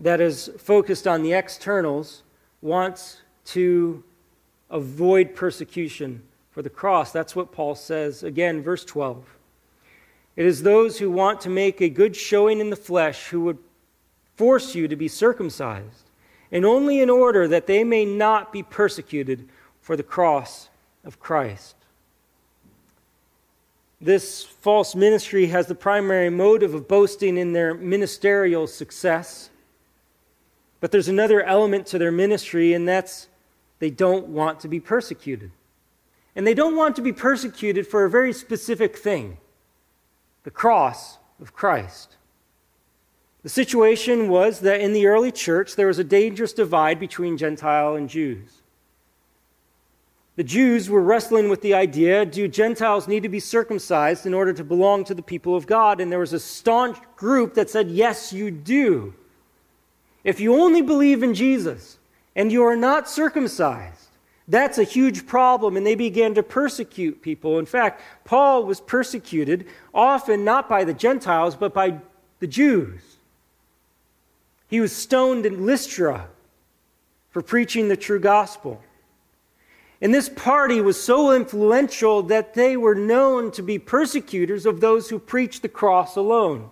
that 0.00 0.20
is 0.20 0.50
focused 0.58 1.06
on 1.06 1.22
the 1.22 1.32
externals 1.32 2.22
wants 2.60 3.20
to 3.44 4.02
avoid 4.70 5.34
persecution 5.34 6.22
for 6.50 6.62
the 6.62 6.70
cross. 6.70 7.12
That's 7.12 7.36
what 7.36 7.52
Paul 7.52 7.74
says 7.74 8.22
again, 8.22 8.62
verse 8.62 8.84
12. 8.84 9.24
It 10.36 10.46
is 10.46 10.62
those 10.62 10.98
who 10.98 11.10
want 11.10 11.40
to 11.42 11.50
make 11.50 11.80
a 11.80 11.88
good 11.88 12.16
showing 12.16 12.60
in 12.60 12.70
the 12.70 12.76
flesh 12.76 13.28
who 13.28 13.42
would 13.42 13.58
force 14.36 14.74
you 14.74 14.88
to 14.88 14.96
be 14.96 15.08
circumcised, 15.08 16.08
and 16.50 16.64
only 16.64 17.00
in 17.00 17.10
order 17.10 17.46
that 17.48 17.66
they 17.66 17.84
may 17.84 18.04
not 18.04 18.52
be 18.52 18.62
persecuted 18.62 19.48
for 19.80 19.96
the 19.96 20.02
cross 20.02 20.68
of 21.04 21.20
Christ. 21.20 21.76
This 24.00 24.42
false 24.42 24.94
ministry 24.94 25.46
has 25.46 25.66
the 25.66 25.74
primary 25.74 26.30
motive 26.30 26.74
of 26.74 26.88
boasting 26.88 27.36
in 27.36 27.52
their 27.52 27.74
ministerial 27.74 28.66
success. 28.66 29.50
But 30.82 30.90
there's 30.90 31.06
another 31.06 31.40
element 31.44 31.86
to 31.86 31.98
their 31.98 32.10
ministry, 32.10 32.72
and 32.72 32.88
that's 32.88 33.28
they 33.78 33.88
don't 33.88 34.26
want 34.26 34.58
to 34.60 34.68
be 34.68 34.80
persecuted. 34.80 35.52
And 36.34 36.44
they 36.44 36.54
don't 36.54 36.74
want 36.74 36.96
to 36.96 37.02
be 37.02 37.12
persecuted 37.12 37.86
for 37.86 38.04
a 38.04 38.10
very 38.10 38.32
specific 38.32 38.96
thing 38.96 39.38
the 40.42 40.50
cross 40.50 41.18
of 41.40 41.54
Christ. 41.54 42.16
The 43.44 43.48
situation 43.48 44.28
was 44.28 44.58
that 44.60 44.80
in 44.80 44.92
the 44.92 45.06
early 45.06 45.30
church, 45.30 45.76
there 45.76 45.86
was 45.86 46.00
a 46.00 46.04
dangerous 46.04 46.52
divide 46.52 46.98
between 46.98 47.38
Gentile 47.38 47.94
and 47.94 48.08
Jews. 48.08 48.62
The 50.34 50.42
Jews 50.42 50.90
were 50.90 51.02
wrestling 51.02 51.48
with 51.48 51.60
the 51.60 51.74
idea 51.74 52.26
do 52.26 52.48
Gentiles 52.48 53.06
need 53.06 53.22
to 53.22 53.28
be 53.28 53.38
circumcised 53.38 54.26
in 54.26 54.34
order 54.34 54.52
to 54.52 54.64
belong 54.64 55.04
to 55.04 55.14
the 55.14 55.22
people 55.22 55.54
of 55.54 55.68
God? 55.68 56.00
And 56.00 56.10
there 56.10 56.18
was 56.18 56.32
a 56.32 56.40
staunch 56.40 56.98
group 57.14 57.54
that 57.54 57.70
said, 57.70 57.88
yes, 57.88 58.32
you 58.32 58.50
do. 58.50 59.14
If 60.24 60.40
you 60.40 60.54
only 60.54 60.82
believe 60.82 61.22
in 61.22 61.34
Jesus 61.34 61.98
and 62.36 62.52
you 62.52 62.64
are 62.64 62.76
not 62.76 63.08
circumcised, 63.08 64.08
That's 64.48 64.78
a 64.78 64.84
huge 64.84 65.26
problem, 65.26 65.76
and 65.76 65.86
they 65.86 65.94
began 65.94 66.34
to 66.34 66.42
persecute 66.42 67.22
people. 67.22 67.58
In 67.58 67.66
fact, 67.66 68.02
Paul 68.24 68.64
was 68.64 68.80
persecuted 68.80 69.66
often 69.94 70.44
not 70.44 70.68
by 70.68 70.84
the 70.84 70.94
Gentiles, 70.94 71.54
but 71.54 71.72
by 71.72 71.98
the 72.40 72.46
Jews. 72.46 73.00
He 74.68 74.80
was 74.80 74.94
stoned 74.94 75.46
in 75.46 75.64
Lystra 75.64 76.28
for 77.30 77.40
preaching 77.40 77.88
the 77.88 77.96
true 77.96 78.18
gospel. 78.18 78.82
And 80.00 80.12
this 80.12 80.28
party 80.28 80.80
was 80.80 81.00
so 81.00 81.32
influential 81.32 82.24
that 82.24 82.54
they 82.54 82.76
were 82.76 82.96
known 82.96 83.52
to 83.52 83.62
be 83.62 83.78
persecutors 83.78 84.66
of 84.66 84.80
those 84.80 85.08
who 85.08 85.18
preached 85.20 85.62
the 85.62 85.68
cross 85.68 86.16
alone. 86.16 86.70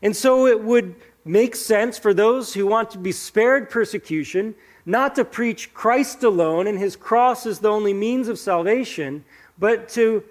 And 0.00 0.16
so 0.16 0.46
it 0.46 0.62
would 0.62 0.94
make 1.28 1.54
sense 1.54 1.98
for 1.98 2.14
those 2.14 2.54
who 2.54 2.66
want 2.66 2.90
to 2.90 2.98
be 2.98 3.12
spared 3.12 3.68
persecution 3.68 4.54
not 4.86 5.14
to 5.14 5.24
preach 5.24 5.74
Christ 5.74 6.24
alone 6.24 6.66
and 6.66 6.78
his 6.78 6.96
cross 6.96 7.44
as 7.44 7.58
the 7.58 7.68
only 7.68 7.92
means 7.92 8.28
of 8.28 8.38
salvation, 8.38 9.22
but 9.58 9.90
to 9.90 10.24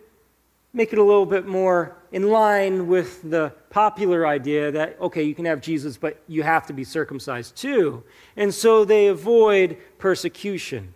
make 0.73 0.93
it 0.93 0.99
a 0.99 1.03
little 1.03 1.27
bit 1.27 1.45
more 1.45 1.95
in 2.11 2.29
line 2.29 2.87
with 2.87 3.21
the 3.29 3.53
popular 3.69 4.25
idea 4.25 4.71
that, 4.71 4.99
okay, 4.99 5.21
you 5.21 5.35
can 5.35 5.45
have 5.45 5.61
Jesus, 5.61 5.97
but 5.97 6.19
you 6.27 6.41
have 6.41 6.65
to 6.65 6.73
be 6.73 6.83
circumcised 6.83 7.55
too. 7.55 8.03
And 8.35 8.51
so 8.51 8.83
they 8.83 9.07
avoid 9.07 9.77
persecution. 9.99 10.95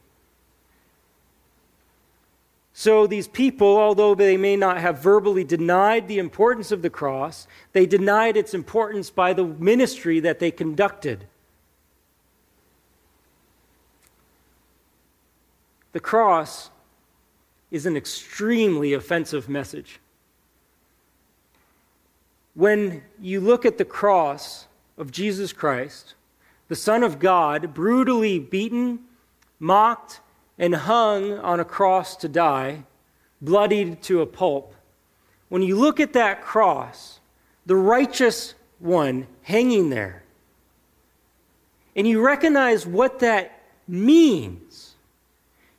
So 2.73 3.05
these 3.05 3.27
people, 3.27 3.77
although 3.77 4.15
they 4.15 4.37
may 4.37 4.55
not 4.55 4.77
have 4.77 4.99
verbally 4.99 5.43
denied 5.43 6.07
the 6.07 6.19
importance 6.19 6.71
of 6.71 6.81
the 6.81 6.89
cross, 6.89 7.47
they 7.73 7.85
denied 7.85 8.37
its 8.37 8.53
importance 8.53 9.09
by 9.09 9.33
the 9.33 9.45
ministry 9.45 10.19
that 10.21 10.39
they 10.39 10.51
conducted. 10.51 11.27
The 15.91 15.99
cross 15.99 16.69
is 17.69 17.85
an 17.85 17.97
extremely 17.97 18.93
offensive 18.93 19.49
message. 19.49 19.99
When 22.53 23.03
you 23.19 23.39
look 23.39 23.65
at 23.65 23.77
the 23.77 23.85
cross 23.85 24.67
of 24.97 25.11
Jesus 25.11 25.53
Christ, 25.53 26.15
the 26.69 26.75
Son 26.75 27.03
of 27.03 27.19
God, 27.19 27.73
brutally 27.73 28.39
beaten, 28.39 28.99
mocked, 29.59 30.21
and 30.61 30.73
hung 30.73 31.37
on 31.39 31.59
a 31.59 31.65
cross 31.65 32.15
to 32.15 32.29
die, 32.29 32.83
bloodied 33.41 34.01
to 34.03 34.21
a 34.21 34.25
pulp, 34.25 34.73
when 35.49 35.61
you 35.61 35.77
look 35.77 35.99
at 35.99 36.13
that 36.13 36.41
cross, 36.41 37.19
the 37.65 37.75
righteous 37.75 38.53
one 38.79 39.27
hanging 39.41 39.89
there, 39.89 40.23
and 41.97 42.07
you 42.07 42.21
recognize 42.21 42.87
what 42.87 43.19
that 43.19 43.61
means 43.85 44.91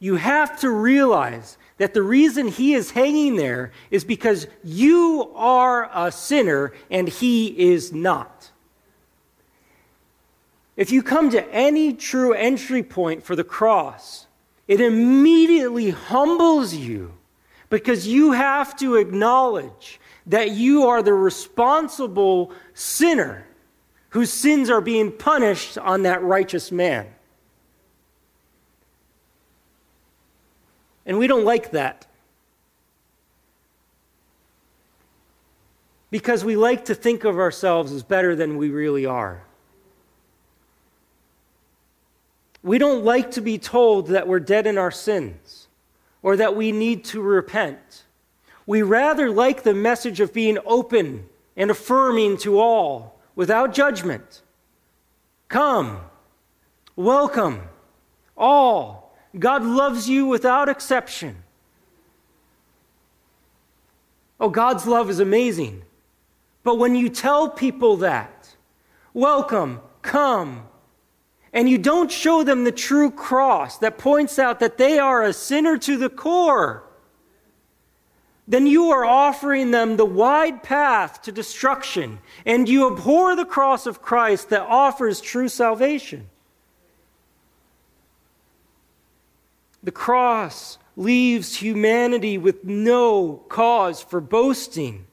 you 0.03 0.17
have 0.17 0.59
to 0.59 0.69
realize 0.69 1.57
that 1.79 1.95
the 1.95 2.03
reason 2.03 2.49
he 2.49 2.75
is 2.75 2.91
hanging 2.91 3.37
there 3.37 3.71
is 3.89 4.03
because 4.03 4.49
you 4.65 5.31
are 5.37 5.89
a 5.95 6.11
sinner 6.11 6.73
and 6.91 7.09
he 7.09 7.47
is 7.71 7.93
not. 7.93 8.51
If 10.77 10.91
you 10.91 11.05
come 11.05 11.31
to 11.31 11.49
any 11.55 11.93
true 11.93 12.33
entry 12.33 12.83
point 12.83 13.23
for 13.23 13.37
the 13.37 13.45
cross, 13.45 14.27
it 14.69 14.81
immediately 14.81 15.91
humbles 15.91 16.75
you 16.75 17.13
because 17.69 18.07
you 18.07 18.33
have 18.33 18.77
to 18.77 18.97
acknowledge 18.97 20.01
that 20.27 20.51
you 20.51 20.87
are 20.87 21.03
the 21.03 21.15
responsible 21.15 22.53
sinner 22.75 23.47
whose 24.11 24.33
sins 24.33 24.71
are 24.71 24.81
being 24.81 25.11
punished 25.11 25.79
on 25.79 26.03
that 26.03 26.23
righteous 26.23 26.71
man. 26.71 27.07
And 31.07 31.19
we 31.19 31.27
don't 31.27 31.45
like 31.45 31.71
that. 31.73 32.07
Because 36.11 36.45
we 36.45 36.57
like 36.57 36.85
to 36.85 36.95
think 36.95 37.25
of 37.25 37.39
ourselves 37.39 37.91
as 37.91 38.03
better 38.03 38.37
than 38.37 38.59
we 38.59 38.69
really 38.69 39.07
are. 39.07 39.45
We 42.63 42.79
don't 42.79 43.05
like 43.05 43.33
to 43.33 43.41
be 43.41 43.59
told 43.59 44.09
that 44.09 44.29
we're 44.29 44.41
dead 44.41 44.67
in 44.67 44.79
our 44.79 44.91
sins 44.91 45.69
or 46.23 46.37
that 46.37 46.55
we 46.55 46.71
need 46.73 47.05
to 47.07 47.21
repent. 47.21 48.05
We 48.67 48.83
rather 48.83 49.31
like 49.31 49.63
the 49.63 49.75
message 49.75 50.21
of 50.21 50.33
being 50.33 50.59
open 50.65 51.29
and 51.57 51.71
affirming 51.71 52.39
to 52.39 52.61
all 52.61 53.19
without 53.35 53.75
judgment. 53.75 54.43
Come, 55.49 56.01
welcome, 56.97 57.63
all 58.37 59.03
God 59.39 59.65
loves 59.65 60.09
you 60.09 60.27
without 60.27 60.69
exception. 60.69 61.43
Oh, 64.39 64.51
God's 64.51 64.87
love 64.87 65.09
is 65.09 65.21
amazing. 65.21 65.83
But 66.65 66.79
when 66.79 66.95
you 66.95 67.09
tell 67.09 67.49
people 67.49 67.99
that, 67.99 68.55
welcome, 69.15 69.81
come, 70.03 70.67
and 71.53 71.69
you 71.69 71.79
don't 71.79 72.11
show 72.11 72.43
them 72.43 72.65
the 72.65 72.73
true 72.73 73.11
cross 73.11 73.79
that 73.79 73.99
points 73.99 74.39
out 74.39 74.61
that 74.61 74.79
they 74.79 74.99
are 74.99 75.23
a 75.23 75.33
sinner 75.33 75.77
to 75.79 75.97
the 75.97 76.09
core, 76.09 76.85
then 78.49 78.67
you 78.67 78.91
are 78.91 79.05
offering 79.05 79.71
them 79.71 79.97
the 79.97 80.05
wide 80.05 80.63
path 80.63 81.23
to 81.23 81.33
destruction, 81.33 82.19
and 82.45 82.69
you 82.69 82.91
abhor 82.91 83.37
the 83.37 83.45
cross 83.45 83.87
of 83.87 84.03
Christ 84.03 84.51
that 84.51 84.63
offers 84.63 85.21
true 85.21 85.49
salvation. 85.49 86.29
The 89.83 89.93
cross 89.93 90.79
leaves 90.97 91.57
humanity 91.57 92.39
with 92.39 92.65
no 92.65 93.45
cause 93.49 94.03
for 94.03 94.21
boasting. 94.21 95.07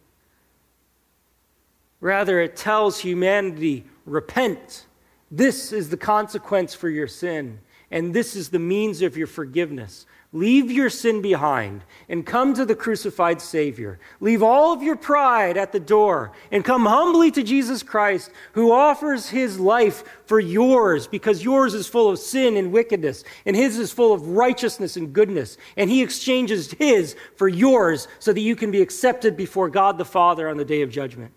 Rather, 2.02 2.40
it 2.40 2.56
tells 2.56 3.00
humanity, 3.00 3.86
repent. 4.06 4.86
This 5.32 5.72
is 5.72 5.90
the 5.90 5.98
consequence 5.98 6.74
for 6.74 6.90
your 6.90 7.08
sin, 7.08 7.60
and 7.92 8.14
this 8.14 8.36
is 8.36 8.50
the 8.50 8.60
means 8.60 9.02
of 9.02 9.16
your 9.16 9.28
forgiveness. 9.28 10.06
Leave 10.32 10.70
your 10.70 10.92
sin 10.92 11.24
behind 11.24 11.84
and 12.08 12.24
come 12.24 12.54
to 12.54 12.64
the 12.64 12.76
crucified 12.76 13.42
Savior. 13.42 14.00
Leave 14.20 14.44
all 14.44 14.72
of 14.72 14.84
your 14.84 14.96
pride 14.96 15.58
at 15.58 15.72
the 15.72 15.80
door 15.80 16.34
and 16.52 16.64
come 16.64 16.86
humbly 16.86 17.32
to 17.32 17.42
Jesus 17.42 17.82
Christ, 17.82 18.30
who 18.52 18.72
offers 18.72 19.30
his 19.30 19.60
life 19.60 20.04
for 20.26 20.40
yours 20.40 21.08
because 21.08 21.44
yours 21.44 21.74
is 21.74 21.88
full 21.88 22.10
of 22.12 22.20
sin 22.20 22.58
and 22.58 22.72
wickedness, 22.72 23.24
and 23.44 23.56
his 23.56 23.80
is 23.80 23.92
full 23.92 24.14
of 24.14 24.28
righteousness 24.28 24.98
and 24.98 25.14
goodness. 25.14 25.58
And 25.76 25.90
he 25.90 26.04
exchanges 26.04 26.74
his 26.74 27.16
for 27.36 27.48
yours 27.48 28.08
so 28.20 28.32
that 28.32 28.42
you 28.42 28.56
can 28.56 28.70
be 28.70 28.84
accepted 28.84 29.36
before 29.36 29.70
God 29.70 29.98
the 29.98 30.06
Father 30.06 30.48
on 30.48 30.58
the 30.58 30.66
day 30.66 30.84
of 30.84 30.92
judgment. 30.92 31.34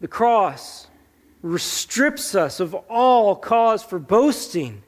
The 0.00 0.08
cross 0.08 0.88
strips 1.56 2.34
us 2.34 2.60
of 2.60 2.74
all 2.74 3.36
cause 3.36 3.82
for 3.82 3.98
boasting 3.98 4.82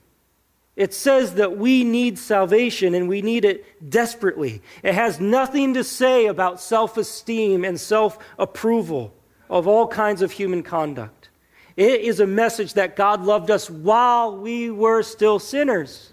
it 0.76 0.92
says 0.92 1.34
that 1.34 1.56
we 1.56 1.84
need 1.84 2.18
salvation 2.18 2.94
and 2.94 3.08
we 3.08 3.22
need 3.22 3.46
it 3.46 3.90
desperately. 3.90 4.60
It 4.82 4.94
has 4.94 5.18
nothing 5.18 5.72
to 5.74 5.82
say 5.82 6.26
about 6.26 6.60
self 6.60 6.98
esteem 6.98 7.64
and 7.64 7.80
self 7.80 8.18
approval 8.38 9.14
of 9.48 9.66
all 9.66 9.88
kinds 9.88 10.20
of 10.20 10.32
human 10.32 10.62
conduct. 10.62 11.30
It 11.76 12.02
is 12.02 12.20
a 12.20 12.26
message 12.26 12.74
that 12.74 12.94
God 12.94 13.22
loved 13.22 13.50
us 13.50 13.70
while 13.70 14.36
we 14.36 14.70
were 14.70 15.02
still 15.02 15.38
sinners. 15.38 16.12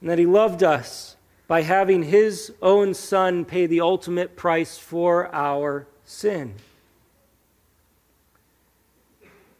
And 0.00 0.10
that 0.10 0.18
He 0.18 0.26
loved 0.26 0.64
us 0.64 1.16
by 1.46 1.62
having 1.62 2.02
His 2.02 2.52
own 2.60 2.94
Son 2.94 3.44
pay 3.44 3.66
the 3.66 3.82
ultimate 3.82 4.36
price 4.36 4.78
for 4.78 5.32
our 5.32 5.86
sin. 6.10 6.52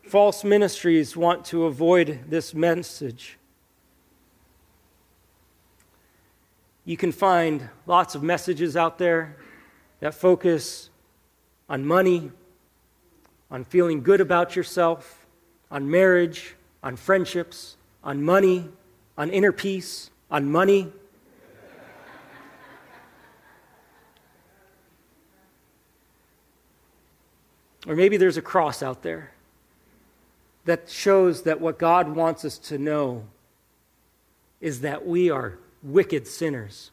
False 0.03 0.43
ministries 0.43 1.17
want 1.17 1.45
to 1.45 1.67
avoid 1.67 2.19
this 2.29 2.53
message. 2.53 3.39
You 6.85 6.97
can 6.97 7.13
find 7.13 7.69
lots 7.87 8.17
of 8.17 8.25
messages 8.25 8.77
out 8.77 8.99
there 8.99 9.37
that 10.01 10.13
focus 10.13 10.91
on 11.69 11.87
money, 11.87 12.33
on 13.49 13.65
feeling 13.65 14.03
good 14.03 14.21
about 14.21 14.57
yourself, 14.57 15.25
on 15.71 15.89
marriage, 15.89 16.57
on 16.83 16.97
friendships, 16.97 17.77
on 18.03 18.25
money, 18.25 18.69
on 19.17 19.31
inner 19.31 19.53
peace, 19.53 20.11
on 20.33 20.51
money. 20.51 20.93
Or 27.87 27.97
maybe 27.97 28.17
there's 28.17 28.37
a 28.37 28.43
cross 28.43 28.83
out 28.83 29.03
there 29.03 29.33
that 30.65 30.89
shows 30.89 31.43
that 31.43 31.61
what 31.61 31.79
God 31.79 32.15
wants 32.15 32.45
us 32.45 32.59
to 32.59 32.79
know 32.79 33.25
is 34.61 34.83
that 34.83 35.07
we 35.07 35.31
are 35.31 35.59
wicked 35.83 36.27
sinners 36.27 36.91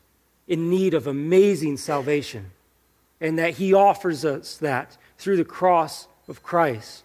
in 0.48 0.70
need 0.70 0.94
of 0.94 1.08
amazing 1.08 1.76
salvation, 1.76 2.52
and 3.20 3.38
that 3.38 3.56
He 3.56 3.74
offers 3.74 4.24
us 4.24 4.58
that 4.58 4.98
through 5.18 5.36
the 5.36 5.44
cross 5.44 6.08
of 6.28 6.42
Christ. 6.42 7.04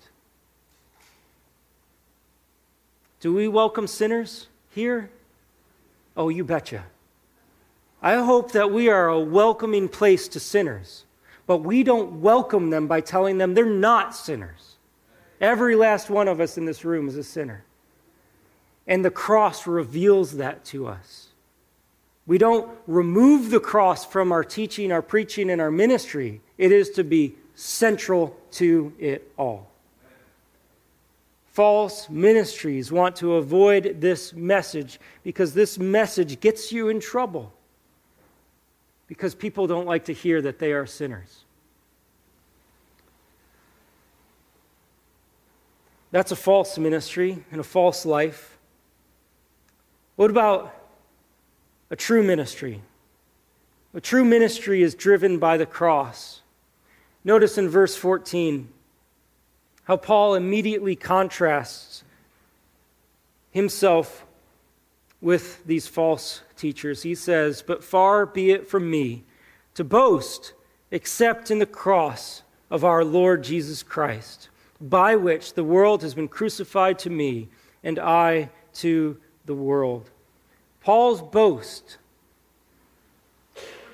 Do 3.18 3.34
we 3.34 3.48
welcome 3.48 3.86
sinners 3.86 4.46
here? 4.70 5.10
Oh, 6.16 6.28
you 6.28 6.44
betcha. 6.44 6.84
I 8.00 8.14
hope 8.14 8.52
that 8.52 8.70
we 8.70 8.88
are 8.88 9.08
a 9.08 9.18
welcoming 9.18 9.88
place 9.88 10.28
to 10.28 10.40
sinners, 10.40 11.04
but 11.52 11.64
we 11.64 11.82
don't 11.82 12.22
welcome 12.22 12.70
them 12.70 12.86
by 12.86 12.98
telling 13.02 13.36
them 13.36 13.52
they're 13.52 13.66
not 13.66 14.16
sinners. 14.16 14.76
Every 15.38 15.76
last 15.76 16.08
one 16.08 16.26
of 16.26 16.40
us 16.40 16.56
in 16.56 16.64
this 16.64 16.82
room 16.82 17.08
is 17.08 17.16
a 17.18 17.22
sinner. 17.22 17.62
And 18.86 19.04
the 19.04 19.10
cross 19.10 19.66
reveals 19.66 20.38
that 20.38 20.64
to 20.64 20.86
us. 20.86 21.28
We 22.26 22.38
don't 22.38 22.70
remove 22.86 23.50
the 23.50 23.60
cross 23.60 24.06
from 24.06 24.32
our 24.32 24.42
teaching, 24.42 24.90
our 24.90 25.02
preaching, 25.02 25.50
and 25.50 25.60
our 25.60 25.70
ministry. 25.70 26.40
It 26.56 26.72
is 26.72 26.88
to 26.92 27.04
be 27.04 27.34
central 27.54 28.34
to 28.52 28.94
it 28.98 29.30
all. 29.36 29.68
False 31.50 32.08
ministries 32.08 32.90
want 32.90 33.14
to 33.16 33.34
avoid 33.34 34.00
this 34.00 34.32
message 34.32 34.98
because 35.22 35.52
this 35.52 35.78
message 35.78 36.40
gets 36.40 36.72
you 36.72 36.88
in 36.88 36.98
trouble. 36.98 37.52
Because 39.12 39.34
people 39.34 39.66
don't 39.66 39.84
like 39.84 40.06
to 40.06 40.14
hear 40.14 40.40
that 40.40 40.58
they 40.58 40.72
are 40.72 40.86
sinners. 40.86 41.44
That's 46.12 46.32
a 46.32 46.36
false 46.36 46.78
ministry 46.78 47.44
and 47.50 47.60
a 47.60 47.62
false 47.62 48.06
life. 48.06 48.56
What 50.16 50.30
about 50.30 50.74
a 51.90 51.96
true 51.96 52.22
ministry? 52.22 52.80
A 53.92 54.00
true 54.00 54.24
ministry 54.24 54.80
is 54.80 54.94
driven 54.94 55.38
by 55.38 55.58
the 55.58 55.66
cross. 55.66 56.40
Notice 57.22 57.58
in 57.58 57.68
verse 57.68 57.94
14 57.94 58.66
how 59.84 59.98
Paul 59.98 60.36
immediately 60.36 60.96
contrasts 60.96 62.02
himself 63.50 64.24
with 65.20 65.62
these 65.66 65.86
false 65.86 66.40
teachers. 66.62 67.02
He 67.02 67.16
says, 67.16 67.60
But 67.60 67.82
far 67.82 68.24
be 68.24 68.52
it 68.52 68.68
from 68.68 68.88
me 68.88 69.24
to 69.74 69.82
boast 69.82 70.54
except 70.92 71.50
in 71.50 71.58
the 71.58 71.66
cross 71.66 72.42
of 72.70 72.84
our 72.84 73.04
Lord 73.04 73.42
Jesus 73.42 73.82
Christ, 73.82 74.48
by 74.80 75.16
which 75.16 75.54
the 75.54 75.64
world 75.64 76.02
has 76.02 76.14
been 76.14 76.28
crucified 76.28 77.00
to 77.00 77.10
me 77.10 77.48
and 77.82 77.98
I 77.98 78.48
to 78.74 79.16
the 79.44 79.54
world. 79.54 80.08
Paul's 80.80 81.20
boast 81.20 81.98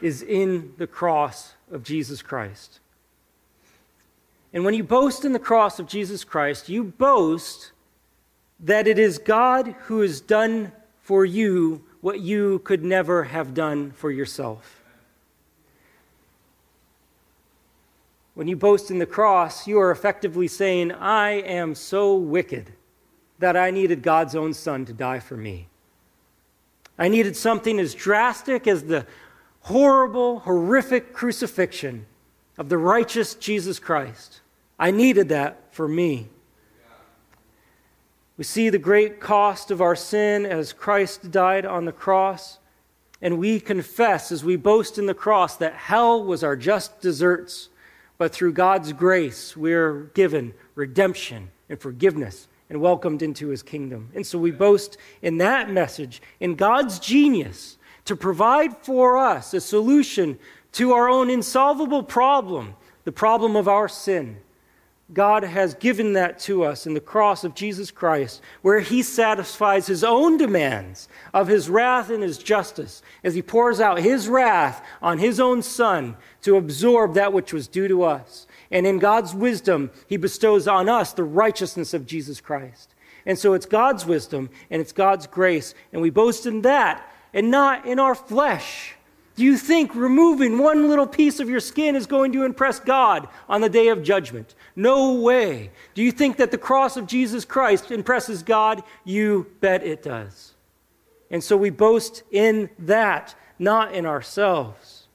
is 0.02 0.22
in 0.22 0.74
the 0.76 0.86
cross 0.86 1.54
of 1.72 1.82
Jesus 1.82 2.20
Christ. 2.20 2.80
And 4.52 4.64
when 4.64 4.74
you 4.74 4.84
boast 4.84 5.24
in 5.24 5.32
the 5.32 5.38
cross 5.38 5.78
of 5.78 5.86
Jesus 5.86 6.22
Christ, 6.22 6.68
you 6.68 6.84
boast 6.84 7.72
that 8.60 8.86
it 8.86 8.98
is 8.98 9.18
God 9.18 9.74
who 9.86 10.00
has 10.00 10.20
done 10.20 10.72
for 11.00 11.24
you 11.24 11.84
what 12.00 12.20
you 12.20 12.60
could 12.60 12.84
never 12.84 13.24
have 13.24 13.54
done 13.54 13.90
for 13.92 14.10
yourself. 14.10 14.82
When 18.34 18.46
you 18.46 18.56
boast 18.56 18.90
in 18.90 18.98
the 18.98 19.06
cross, 19.06 19.66
you 19.66 19.80
are 19.80 19.90
effectively 19.90 20.46
saying, 20.46 20.92
I 20.92 21.30
am 21.30 21.74
so 21.74 22.14
wicked 22.14 22.72
that 23.40 23.56
I 23.56 23.70
needed 23.72 24.02
God's 24.02 24.36
own 24.36 24.54
Son 24.54 24.84
to 24.86 24.92
die 24.92 25.18
for 25.18 25.36
me. 25.36 25.66
I 26.98 27.08
needed 27.08 27.36
something 27.36 27.78
as 27.78 27.94
drastic 27.94 28.66
as 28.66 28.84
the 28.84 29.06
horrible, 29.62 30.40
horrific 30.40 31.12
crucifixion 31.12 32.06
of 32.56 32.68
the 32.68 32.78
righteous 32.78 33.34
Jesus 33.34 33.78
Christ. 33.78 34.40
I 34.78 34.90
needed 34.90 35.28
that 35.30 35.74
for 35.74 35.88
me. 35.88 36.28
We 38.38 38.44
see 38.44 38.70
the 38.70 38.78
great 38.78 39.18
cost 39.18 39.72
of 39.72 39.82
our 39.82 39.96
sin 39.96 40.46
as 40.46 40.72
Christ 40.72 41.32
died 41.32 41.66
on 41.66 41.86
the 41.86 41.92
cross, 41.92 42.60
and 43.20 43.36
we 43.36 43.58
confess 43.58 44.30
as 44.30 44.44
we 44.44 44.54
boast 44.54 44.96
in 44.96 45.06
the 45.06 45.12
cross 45.12 45.56
that 45.56 45.74
hell 45.74 46.22
was 46.22 46.44
our 46.44 46.54
just 46.54 47.00
deserts, 47.00 47.68
but 48.16 48.32
through 48.32 48.52
God's 48.52 48.92
grace 48.92 49.56
we 49.56 49.72
are 49.72 50.04
given 50.14 50.54
redemption 50.76 51.50
and 51.68 51.80
forgiveness 51.80 52.46
and 52.70 52.80
welcomed 52.80 53.22
into 53.22 53.48
his 53.48 53.64
kingdom. 53.64 54.10
And 54.14 54.24
so 54.24 54.38
we 54.38 54.52
boast 54.52 54.98
in 55.20 55.38
that 55.38 55.68
message, 55.68 56.22
in 56.38 56.54
God's 56.54 57.00
genius 57.00 57.76
to 58.04 58.14
provide 58.14 58.76
for 58.78 59.18
us 59.18 59.52
a 59.52 59.60
solution 59.60 60.38
to 60.72 60.92
our 60.92 61.08
own 61.08 61.28
insolvable 61.28 62.04
problem, 62.04 62.76
the 63.02 63.10
problem 63.10 63.56
of 63.56 63.66
our 63.66 63.88
sin. 63.88 64.36
God 65.12 65.42
has 65.42 65.74
given 65.74 66.12
that 66.12 66.38
to 66.40 66.64
us 66.64 66.86
in 66.86 66.92
the 66.92 67.00
cross 67.00 67.42
of 67.42 67.54
Jesus 67.54 67.90
Christ, 67.90 68.42
where 68.60 68.80
he 68.80 69.02
satisfies 69.02 69.86
his 69.86 70.04
own 70.04 70.36
demands 70.36 71.08
of 71.32 71.48
his 71.48 71.70
wrath 71.70 72.10
and 72.10 72.22
his 72.22 72.36
justice 72.36 73.02
as 73.24 73.34
he 73.34 73.40
pours 73.40 73.80
out 73.80 74.00
his 74.00 74.28
wrath 74.28 74.84
on 75.00 75.16
his 75.16 75.40
own 75.40 75.62
Son 75.62 76.14
to 76.42 76.56
absorb 76.56 77.14
that 77.14 77.32
which 77.32 77.54
was 77.54 77.68
due 77.68 77.88
to 77.88 78.02
us. 78.02 78.46
And 78.70 78.86
in 78.86 78.98
God's 78.98 79.34
wisdom, 79.34 79.90
he 80.06 80.18
bestows 80.18 80.68
on 80.68 80.90
us 80.90 81.14
the 81.14 81.24
righteousness 81.24 81.94
of 81.94 82.06
Jesus 82.06 82.40
Christ. 82.42 82.94
And 83.24 83.38
so 83.38 83.54
it's 83.54 83.66
God's 83.66 84.04
wisdom 84.04 84.50
and 84.70 84.80
it's 84.80 84.92
God's 84.92 85.26
grace, 85.26 85.74
and 85.90 86.02
we 86.02 86.10
boast 86.10 86.44
in 86.44 86.60
that 86.62 87.10
and 87.32 87.50
not 87.50 87.86
in 87.86 87.98
our 87.98 88.14
flesh. 88.14 88.94
Do 89.38 89.44
you 89.44 89.56
think 89.56 89.94
removing 89.94 90.58
one 90.58 90.88
little 90.88 91.06
piece 91.06 91.38
of 91.38 91.48
your 91.48 91.60
skin 91.60 91.94
is 91.94 92.06
going 92.06 92.32
to 92.32 92.42
impress 92.42 92.80
God 92.80 93.28
on 93.48 93.60
the 93.60 93.68
day 93.68 93.86
of 93.86 94.02
judgment? 94.02 94.56
No 94.74 95.14
way. 95.14 95.70
Do 95.94 96.02
you 96.02 96.10
think 96.10 96.38
that 96.38 96.50
the 96.50 96.58
cross 96.58 96.96
of 96.96 97.06
Jesus 97.06 97.44
Christ 97.44 97.92
impresses 97.92 98.42
God? 98.42 98.82
You 99.04 99.46
bet 99.60 99.84
it 99.84 100.02
does. 100.02 100.54
And 101.30 101.44
so 101.44 101.56
we 101.56 101.70
boast 101.70 102.24
in 102.32 102.68
that, 102.80 103.36
not 103.60 103.94
in 103.94 104.06
ourselves. 104.06 105.06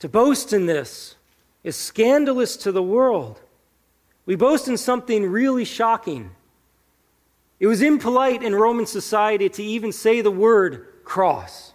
To 0.00 0.08
boast 0.10 0.52
in 0.52 0.66
this 0.66 1.16
is 1.64 1.76
scandalous 1.76 2.58
to 2.58 2.72
the 2.72 2.82
world. 2.82 3.40
We 4.26 4.36
boast 4.36 4.68
in 4.68 4.76
something 4.76 5.24
really 5.24 5.64
shocking. 5.64 6.32
It 7.58 7.68
was 7.68 7.80
impolite 7.80 8.42
in 8.42 8.54
Roman 8.54 8.84
society 8.84 9.48
to 9.48 9.64
even 9.64 9.92
say 9.92 10.20
the 10.20 10.30
word 10.30 10.88
cross. 11.08 11.72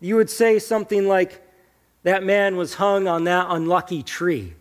You 0.00 0.16
would 0.16 0.28
say 0.28 0.58
something 0.58 1.06
like, 1.06 1.40
that 2.02 2.24
man 2.24 2.56
was 2.56 2.74
hung 2.74 3.06
on 3.06 3.24
that 3.24 3.46
unlucky 3.48 4.02
tree. 4.02 4.54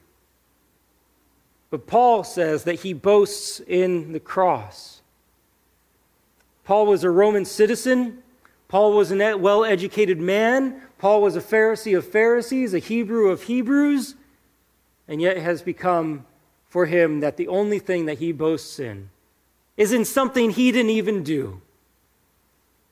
But 1.72 1.88
Paul 1.88 2.24
says 2.24 2.66
that 2.66 2.82
he 2.82 2.94
boasts 2.94 3.60
in 3.60 4.12
the 4.12 4.20
cross. 4.20 5.02
Paul 6.64 6.86
was 6.86 7.04
a 7.04 7.10
Roman 7.10 7.44
citizen. 7.44 8.22
Paul 8.68 8.94
was 8.94 9.12
a 9.12 9.36
well 9.36 9.66
educated 9.66 10.20
man. 10.20 10.82
Paul 11.00 11.22
was 11.22 11.36
a 11.36 11.42
Pharisee 11.42 11.98
of 11.98 12.08
Pharisees, 12.08 12.76
a 12.76 12.80
Hebrew 12.80 13.30
of 13.30 13.44
Hebrews. 13.44 14.16
And 15.08 15.20
yet 15.20 15.38
it 15.38 15.44
has 15.44 15.64
become 15.64 16.26
for 16.70 16.86
him 16.86 17.22
that 17.22 17.38
the 17.38 17.48
only 17.48 17.80
thing 17.80 18.06
that 18.06 18.20
he 18.20 18.32
boasts 18.32 18.80
in 18.80 19.10
is 19.76 19.92
in 19.92 20.06
something 20.06 20.52
he 20.52 20.72
didn't 20.72 20.92
even 20.92 21.24
do, 21.24 21.62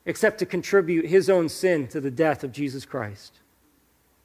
except 0.09 0.39
to 0.39 0.45
contribute 0.47 1.05
his 1.05 1.29
own 1.29 1.47
sin 1.47 1.87
to 1.87 2.01
the 2.01 2.09
death 2.09 2.43
of 2.43 2.51
Jesus 2.51 2.83
Christ. 2.83 3.41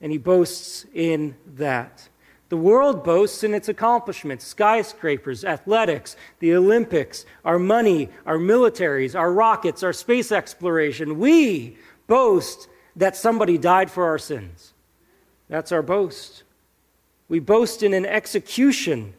And 0.00 0.10
he 0.10 0.16
boasts 0.16 0.86
in 0.94 1.36
that. 1.56 2.08
The 2.48 2.56
world 2.56 3.04
boasts 3.04 3.44
in 3.44 3.52
its 3.52 3.68
accomplishments 3.68 4.46
skyscrapers, 4.46 5.44
athletics, 5.44 6.16
the 6.38 6.54
Olympics, 6.54 7.26
our 7.44 7.58
money, 7.58 8.08
our 8.24 8.38
militaries, 8.38 9.14
our 9.14 9.30
rockets, 9.30 9.82
our 9.82 9.92
space 9.92 10.32
exploration. 10.32 11.18
We 11.18 11.76
boast 12.06 12.66
that 12.96 13.14
somebody 13.14 13.58
died 13.58 13.90
for 13.90 14.06
our 14.06 14.18
sins. 14.18 14.72
That's 15.50 15.70
our 15.70 15.82
boast. 15.82 16.44
We 17.28 17.40
boast 17.40 17.82
in 17.82 17.92
an 17.92 18.06
execution 18.06 19.12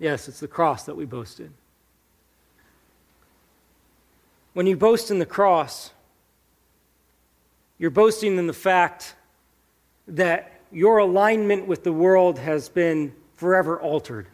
Yes, 0.00 0.28
it's 0.28 0.40
the 0.40 0.48
cross 0.48 0.84
that 0.84 0.96
we 0.96 1.04
boast 1.04 1.40
in. 1.40 1.52
When 4.52 4.66
you 4.66 4.76
boast 4.76 5.10
in 5.10 5.20
the 5.20 5.26
cross, 5.26 5.92
you're 7.78 7.90
boasting 7.90 8.36
in 8.36 8.46
the 8.46 8.52
fact 8.52 9.14
that 10.08 10.60
your 10.72 10.98
alignment 10.98 11.66
with 11.66 11.84
the 11.84 11.92
world 11.92 12.38
has 12.38 12.68
been 12.68 13.14
forever 13.36 13.80
altered. 13.80 14.26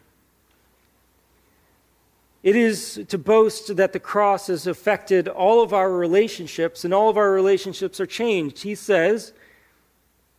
It 2.42 2.56
is 2.56 3.04
to 3.08 3.18
boast 3.18 3.76
that 3.76 3.92
the 3.92 4.00
cross 4.00 4.46
has 4.46 4.66
affected 4.66 5.28
all 5.28 5.62
of 5.62 5.72
our 5.72 5.92
relationships, 5.92 6.84
and 6.84 6.94
all 6.94 7.10
of 7.10 7.16
our 7.16 7.32
relationships 7.32 8.00
are 8.00 8.06
changed. 8.06 8.62
He 8.62 8.74
says 8.74 9.32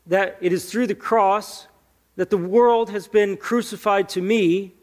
that 0.07 0.37
it 0.41 0.53
is 0.53 0.71
through 0.71 0.87
the 0.87 0.95
cross 0.95 1.67
that 2.15 2.29
the 2.29 2.37
world 2.37 2.89
has 2.89 3.07
been 3.07 3.37
crucified 3.37 4.09
to 4.09 4.21
me, 4.21 4.73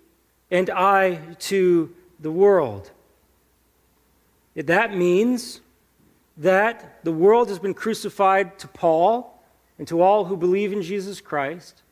and 0.51 0.71
I 0.71 1.17
to 1.41 1.93
the 2.21 2.31
world. 2.31 2.91
That 4.57 4.97
means 4.97 5.61
that 6.37 7.05
the 7.05 7.13
world 7.13 7.49
has 7.49 7.59
been 7.59 7.75
crucified 7.75 8.59
to 8.61 8.69
Paul 8.69 9.43
and 9.79 9.87
to 9.89 10.01
all 10.01 10.25
who 10.25 10.37
believe 10.37 10.73
in 10.73 10.83
Jesus 10.83 11.21
Christ, 11.21 11.83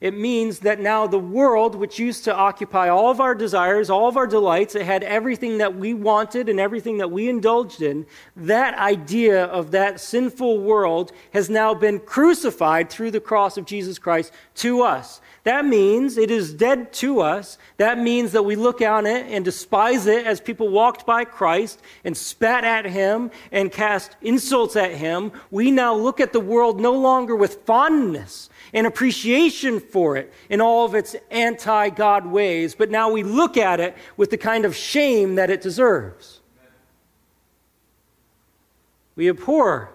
It 0.00 0.16
means 0.16 0.60
that 0.60 0.80
now 0.80 1.06
the 1.06 1.18
world, 1.18 1.74
which 1.74 1.98
used 1.98 2.24
to 2.24 2.34
occupy 2.34 2.88
all 2.88 3.10
of 3.10 3.20
our 3.20 3.34
desires, 3.34 3.90
all 3.90 4.08
of 4.08 4.16
our 4.16 4.26
delights, 4.26 4.74
it 4.74 4.86
had 4.86 5.04
everything 5.04 5.58
that 5.58 5.76
we 5.76 5.92
wanted 5.92 6.48
and 6.48 6.58
everything 6.58 6.96
that 6.98 7.10
we 7.10 7.28
indulged 7.28 7.82
in, 7.82 8.06
that 8.34 8.78
idea 8.78 9.44
of 9.44 9.72
that 9.72 10.00
sinful 10.00 10.58
world 10.58 11.12
has 11.34 11.50
now 11.50 11.74
been 11.74 11.98
crucified 11.98 12.88
through 12.88 13.10
the 13.10 13.20
cross 13.20 13.58
of 13.58 13.66
Jesus 13.66 13.98
Christ 13.98 14.32
to 14.54 14.80
us. 14.80 15.20
That 15.44 15.64
means 15.64 16.16
it 16.16 16.30
is 16.30 16.52
dead 16.52 16.92
to 16.94 17.20
us. 17.20 17.58
That 17.78 17.98
means 17.98 18.32
that 18.32 18.42
we 18.42 18.56
look 18.56 18.82
on 18.82 19.06
it 19.06 19.26
and 19.30 19.44
despise 19.44 20.06
it 20.06 20.26
as 20.26 20.40
people 20.40 20.68
walked 20.68 21.06
by 21.06 21.24
Christ 21.24 21.80
and 22.04 22.16
spat 22.16 22.64
at 22.64 22.84
him 22.84 23.30
and 23.50 23.72
cast 23.72 24.16
insults 24.20 24.76
at 24.76 24.92
him. 24.92 25.32
We 25.50 25.70
now 25.70 25.94
look 25.94 26.20
at 26.20 26.32
the 26.32 26.40
world 26.40 26.80
no 26.80 26.92
longer 26.92 27.34
with 27.34 27.64
fondness 27.64 28.50
and 28.72 28.86
appreciation 28.86 29.80
for 29.80 30.16
it 30.16 30.32
in 30.48 30.60
all 30.60 30.84
of 30.84 30.94
its 30.94 31.16
anti 31.30 31.90
God 31.90 32.26
ways, 32.26 32.74
but 32.74 32.90
now 32.90 33.10
we 33.10 33.22
look 33.22 33.56
at 33.56 33.80
it 33.80 33.96
with 34.16 34.30
the 34.30 34.38
kind 34.38 34.64
of 34.64 34.76
shame 34.76 35.34
that 35.36 35.50
it 35.50 35.60
deserves. 35.60 36.40
We 39.16 39.28
abhor 39.28 39.90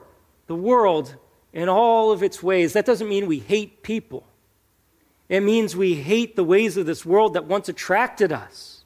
the 0.47 0.55
world 0.55 1.15
in 1.53 1.69
all 1.69 2.11
of 2.11 2.21
its 2.21 2.43
ways. 2.43 2.73
That 2.73 2.85
doesn't 2.85 3.09
mean 3.09 3.27
we 3.27 3.39
hate 3.39 3.81
people. 3.81 4.25
It 5.29 5.41
means 5.41 5.75
we 5.75 5.95
hate 5.95 6.35
the 6.35 6.43
ways 6.43 6.77
of 6.77 6.85
this 6.85 7.05
world 7.05 7.33
that 7.33 7.45
once 7.45 7.67
attracted 7.67 8.31
us. 8.31 8.83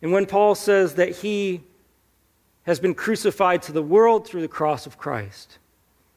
And 0.00 0.12
when 0.12 0.26
Paul 0.26 0.54
says 0.54 0.94
that 0.94 1.16
he 1.16 1.62
has 2.62 2.78
been 2.78 2.94
crucified 2.94 3.62
to 3.62 3.72
the 3.72 3.82
world 3.82 4.26
through 4.26 4.42
the 4.42 4.48
cross 4.48 4.86
of 4.86 4.98
Christ, 4.98 5.58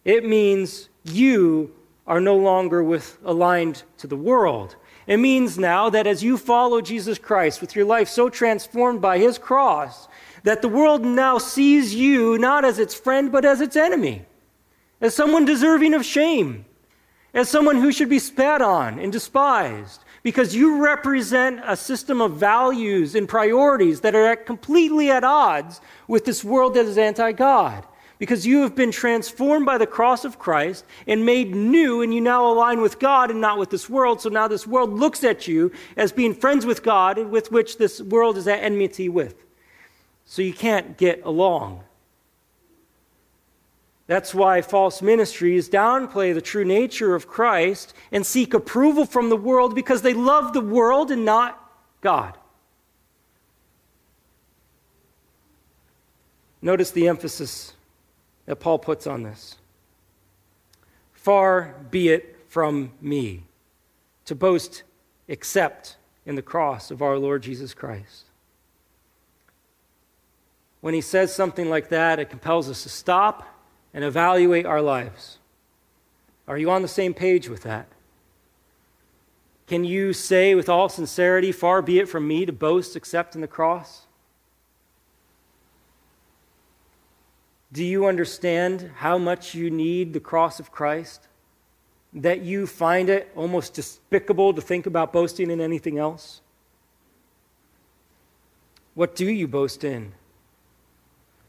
it 0.06 0.26
means 0.26 0.90
you 1.04 1.74
are 2.08 2.22
no 2.22 2.36
longer 2.36 2.84
with, 2.84 3.18
aligned 3.24 3.84
to 3.98 4.08
the 4.08 4.16
world. 4.16 4.76
It 5.08 5.18
means 5.18 5.58
now 5.58 5.90
that 5.90 6.08
as 6.08 6.24
you 6.24 6.38
follow 6.38 6.82
Jesus 6.82 7.18
Christ 7.18 7.62
with 7.62 7.76
your 7.76 7.86
life 7.86 8.08
so 8.08 8.30
transformed 8.30 9.02
by 9.02 9.18
his 9.18 9.38
cross, 9.38 10.08
that 10.44 10.62
the 10.62 10.70
world 10.70 11.04
now 11.04 11.38
sees 11.38 11.94
you 11.94 12.38
not 12.38 12.66
as 12.66 12.80
its 12.80 12.96
friend, 12.96 13.32
but 13.32 13.46
as 13.46 13.62
its 13.62 13.76
enemy, 13.76 14.26
as 15.00 15.16
someone 15.16 15.46
deserving 15.46 15.94
of 15.94 16.06
shame 16.06 16.66
as 17.34 17.50
someone 17.50 17.78
who 17.78 17.92
should 17.92 18.10
be 18.10 18.20
spat 18.20 18.62
on 18.62 19.00
and 19.00 19.12
despised 19.12 20.04
because 20.24 20.56
you 20.56 20.84
represent 20.84 21.62
a 21.66 21.76
system 21.76 22.22
of 22.22 22.34
values 22.36 23.16
and 23.16 23.28
priorities 23.28 24.02
that 24.02 24.16
are 24.16 24.36
completely 24.36 25.10
at 25.10 25.24
odds 25.24 25.82
with 26.08 26.26
this 26.26 26.44
world 26.44 26.74
that 26.74 26.86
is 26.86 26.98
anti 26.98 27.32
God. 27.32 27.86
Because 28.22 28.46
you 28.46 28.62
have 28.62 28.76
been 28.76 28.92
transformed 28.92 29.66
by 29.66 29.80
the 29.80 29.88
cross 29.88 30.26
of 30.26 30.38
Christ 30.38 30.86
and 31.08 31.26
made 31.26 31.56
new, 31.56 32.04
and 32.04 32.14
you 32.14 32.22
now 32.22 32.46
align 32.46 32.80
with 32.80 33.00
God 33.00 33.32
and 33.32 33.42
not 33.42 33.58
with 33.58 33.72
this 33.72 33.90
world. 33.90 34.22
So 34.22 34.30
now 34.30 34.48
this 34.48 34.68
world 34.68 34.94
looks 34.94 35.24
at 35.24 35.48
you 35.48 35.72
as 35.98 36.12
being 36.12 36.36
friends 36.36 36.64
with 36.64 36.84
God, 36.84 37.18
with 37.18 37.52
which 37.52 37.80
this 37.80 38.00
world 38.00 38.38
is 38.38 38.48
at 38.48 38.62
enmity 38.62 39.10
with. 39.10 39.44
So 40.24 40.44
you 40.44 40.54
can't 40.54 40.98
get 40.98 41.24
along. 41.26 41.84
That's 44.06 44.36
why 44.36 44.62
false 44.62 45.02
ministries 45.02 45.68
downplay 45.68 46.36
the 46.36 46.42
true 46.42 46.64
nature 46.64 47.16
of 47.16 47.28
Christ 47.28 47.96
and 48.12 48.24
seek 48.24 48.54
approval 48.54 49.08
from 49.08 49.30
the 49.30 49.36
world 49.36 49.74
because 49.74 50.04
they 50.04 50.14
love 50.14 50.54
the 50.54 50.62
world 50.62 51.10
and 51.10 51.26
not 51.26 51.60
God. 52.02 52.38
Notice 56.62 56.92
the 56.92 57.08
emphasis 57.08 57.74
that 58.46 58.58
Paul 58.58 58.80
puts 58.80 59.08
on 59.08 59.24
this. 59.24 59.58
Far 61.14 61.76
be 61.92 62.10
it 62.10 62.40
from 62.48 62.92
me 63.00 63.44
to 64.26 64.36
boast 64.36 64.84
except 65.28 65.98
in 66.26 66.36
the 66.36 66.42
cross 66.42 66.92
of 66.92 67.02
our 67.02 67.18
Lord 67.18 67.44
Jesus 67.44 67.74
Christ. 67.74 68.26
When 70.82 70.94
he 70.94 71.02
says 71.02 71.34
something 71.34 71.70
like 71.70 71.90
that, 71.90 72.20
it 72.20 72.30
compels 72.30 72.70
us 72.70 72.84
to 72.84 72.90
stop 72.90 73.48
and 73.94 74.04
evaluate 74.04 74.66
our 74.66 74.82
lives. 74.82 75.38
Are 76.48 76.58
you 76.58 76.72
on 76.72 76.82
the 76.82 76.88
same 76.88 77.14
page 77.14 77.48
with 77.48 77.64
that? 77.64 77.88
Can 79.68 79.84
you 79.86 80.12
say 80.12 80.54
with 80.56 80.68
all 80.68 80.90
sincerity, 80.90 81.52
Far 81.52 81.82
be 81.82 82.00
it 82.00 82.10
from 82.10 82.28
me 82.28 82.46
to 82.46 82.52
boast 82.52 82.96
except 82.96 83.36
in 83.36 83.42
the 83.42 83.48
cross? 83.48 84.06
Do 87.74 87.84
you 87.84 88.06
understand 88.06 88.92
how 88.96 89.18
much 89.18 89.56
you 89.56 89.70
need 89.70 90.14
the 90.14 90.20
cross 90.20 90.60
of 90.60 90.72
Christ? 90.72 91.28
That 92.14 92.42
you 92.42 92.68
find 92.68 93.10
it 93.10 93.32
almost 93.36 93.74
despicable 93.74 94.54
to 94.54 94.62
think 94.62 94.86
about 94.86 95.14
boasting 95.14 95.50
in 95.50 95.62
anything 95.62 95.98
else? 95.98 96.42
What 98.94 99.16
do 99.16 99.26
you 99.26 99.48
boast 99.48 99.84
in? 99.86 100.12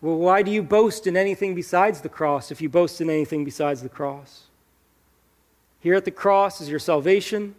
Well, 0.01 0.17
why 0.17 0.43
do 0.43 0.51
you 0.51 0.63
boast 0.63 1.07
in 1.07 1.17
anything 1.17 1.55
besides 1.55 2.01
the 2.01 2.09
cross 2.09 2.51
if 2.51 2.61
you 2.61 2.69
boast 2.69 3.01
in 3.01 3.11
anything 3.11 3.45
besides 3.45 3.83
the 3.83 3.89
cross? 3.89 4.45
Here 5.81 5.95
at 5.95 6.05
the 6.05 6.13
cross 6.13 6.61
is 6.61 6.69
your 6.69 6.79
salvation, 6.79 7.57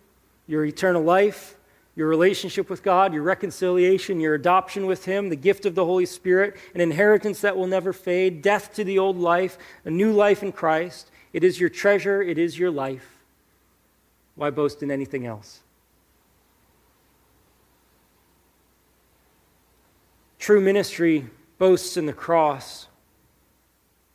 your 0.48 0.64
eternal 0.64 1.04
life, 1.04 1.58
your 1.96 2.08
relationship 2.08 2.70
with 2.70 2.82
God, 2.82 3.14
your 3.14 3.24
reconciliation, 3.24 4.20
your 4.20 4.34
adoption 4.34 4.88
with 4.88 5.06
Him, 5.06 5.30
the 5.30 5.36
gift 5.36 5.66
of 5.66 5.76
the 5.76 5.86
Holy 5.86 6.06
Spirit, 6.06 6.56
an 6.74 6.82
inheritance 6.82 7.42
that 7.42 7.56
will 7.56 7.68
never 7.68 7.94
fade, 7.94 8.42
death 8.42 8.74
to 8.74 8.84
the 8.84 8.98
old 8.98 9.18
life, 9.18 9.58
a 9.86 9.92
new 9.92 10.12
life 10.12 10.42
in 10.42 10.52
Christ. 10.52 11.12
It 11.34 11.44
is 11.44 11.60
your 11.60 11.70
treasure, 11.70 12.22
it 12.22 12.38
is 12.38 12.58
your 12.58 12.72
life. 12.72 13.08
Why 14.36 14.50
boast 14.50 14.82
in 14.82 14.90
anything 14.90 15.28
else? 15.28 15.60
True 20.40 20.60
ministry 20.60 21.30
boasts 21.60 21.96
in 21.96 22.08
the 22.08 22.14
cross, 22.14 22.88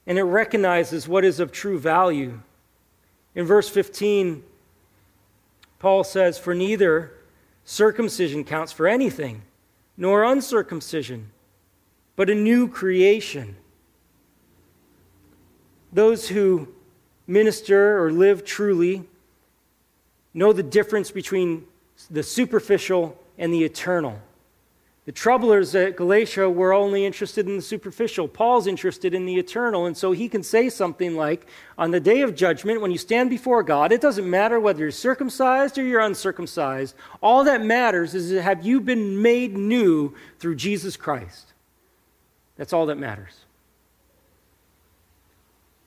and 0.07 0.19
it 0.19 0.25
recognizes 0.25 1.07
what 1.07 1.25
is 1.25 1.39
of 1.39 1.53
true 1.53 1.79
value. 1.79 2.41
In 3.37 3.47
verse 3.47 3.69
15, 3.69 4.43
Paul 5.79 6.03
says, 6.03 6.39
For 6.39 6.55
neither 6.55 7.13
circumcision 7.69 8.45
counts 8.45 8.73
for 8.73 8.89
anything, 8.89 9.43
nor 9.95 10.25
uncircumcision, 10.25 11.31
but 12.17 12.31
a 12.31 12.35
new 12.35 12.67
creation. 12.67 13.55
Those 15.93 16.29
who 16.29 16.69
minister 17.27 18.03
or 18.03 18.11
live 18.11 18.43
truly 18.43 19.05
know 20.33 20.55
the 20.55 20.63
difference 20.63 21.11
between 21.11 21.67
the 22.11 22.23
superficial 22.23 23.23
and 23.37 23.53
the 23.53 23.65
eternal. 23.65 24.19
The 25.09 25.13
troublers 25.13 25.75
at 25.75 25.97
Galatia 25.97 26.51
were 26.51 26.75
only 26.75 27.07
interested 27.07 27.47
in 27.47 27.57
the 27.57 27.63
superficial. 27.63 28.29
Paul's 28.29 28.67
interested 28.67 29.15
in 29.15 29.25
the 29.25 29.39
eternal. 29.39 29.87
And 29.87 29.97
so 29.97 30.13
he 30.13 30.29
can 30.29 30.43
say 30.43 30.69
something 30.69 31.17
like, 31.17 31.47
On 31.79 31.93
the 31.93 31.99
day 31.99 32.21
of 32.21 32.35
judgment, 32.35 32.83
when 32.83 32.91
you 32.91 32.99
stand 32.99 33.31
before 33.31 33.63
God, 33.63 33.91
it 33.91 34.03
doesn't 34.03 34.29
matter 34.29 34.61
whether 34.61 34.81
you're 34.81 34.91
circumcised 34.91 35.79
or 35.79 35.83
you're 35.83 36.03
uncircumcised. 36.03 36.95
All 37.23 37.43
that 37.45 37.65
matters 37.65 38.15
is 38.15 38.39
have 38.39 38.67
you 38.67 38.83
been 38.83 39.23
made 39.23 39.57
new 39.57 40.15
through 40.41 40.57
Jesus 40.57 40.95
Christ? 40.95 41.55
That's 42.59 42.75
all 42.75 42.85
that 42.85 42.99
matters. 42.99 43.47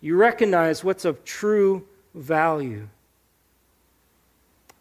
You 0.01 0.15
recognize 0.15 0.83
what's 0.83 1.05
of 1.05 1.23
true 1.23 1.85
value. 2.15 2.87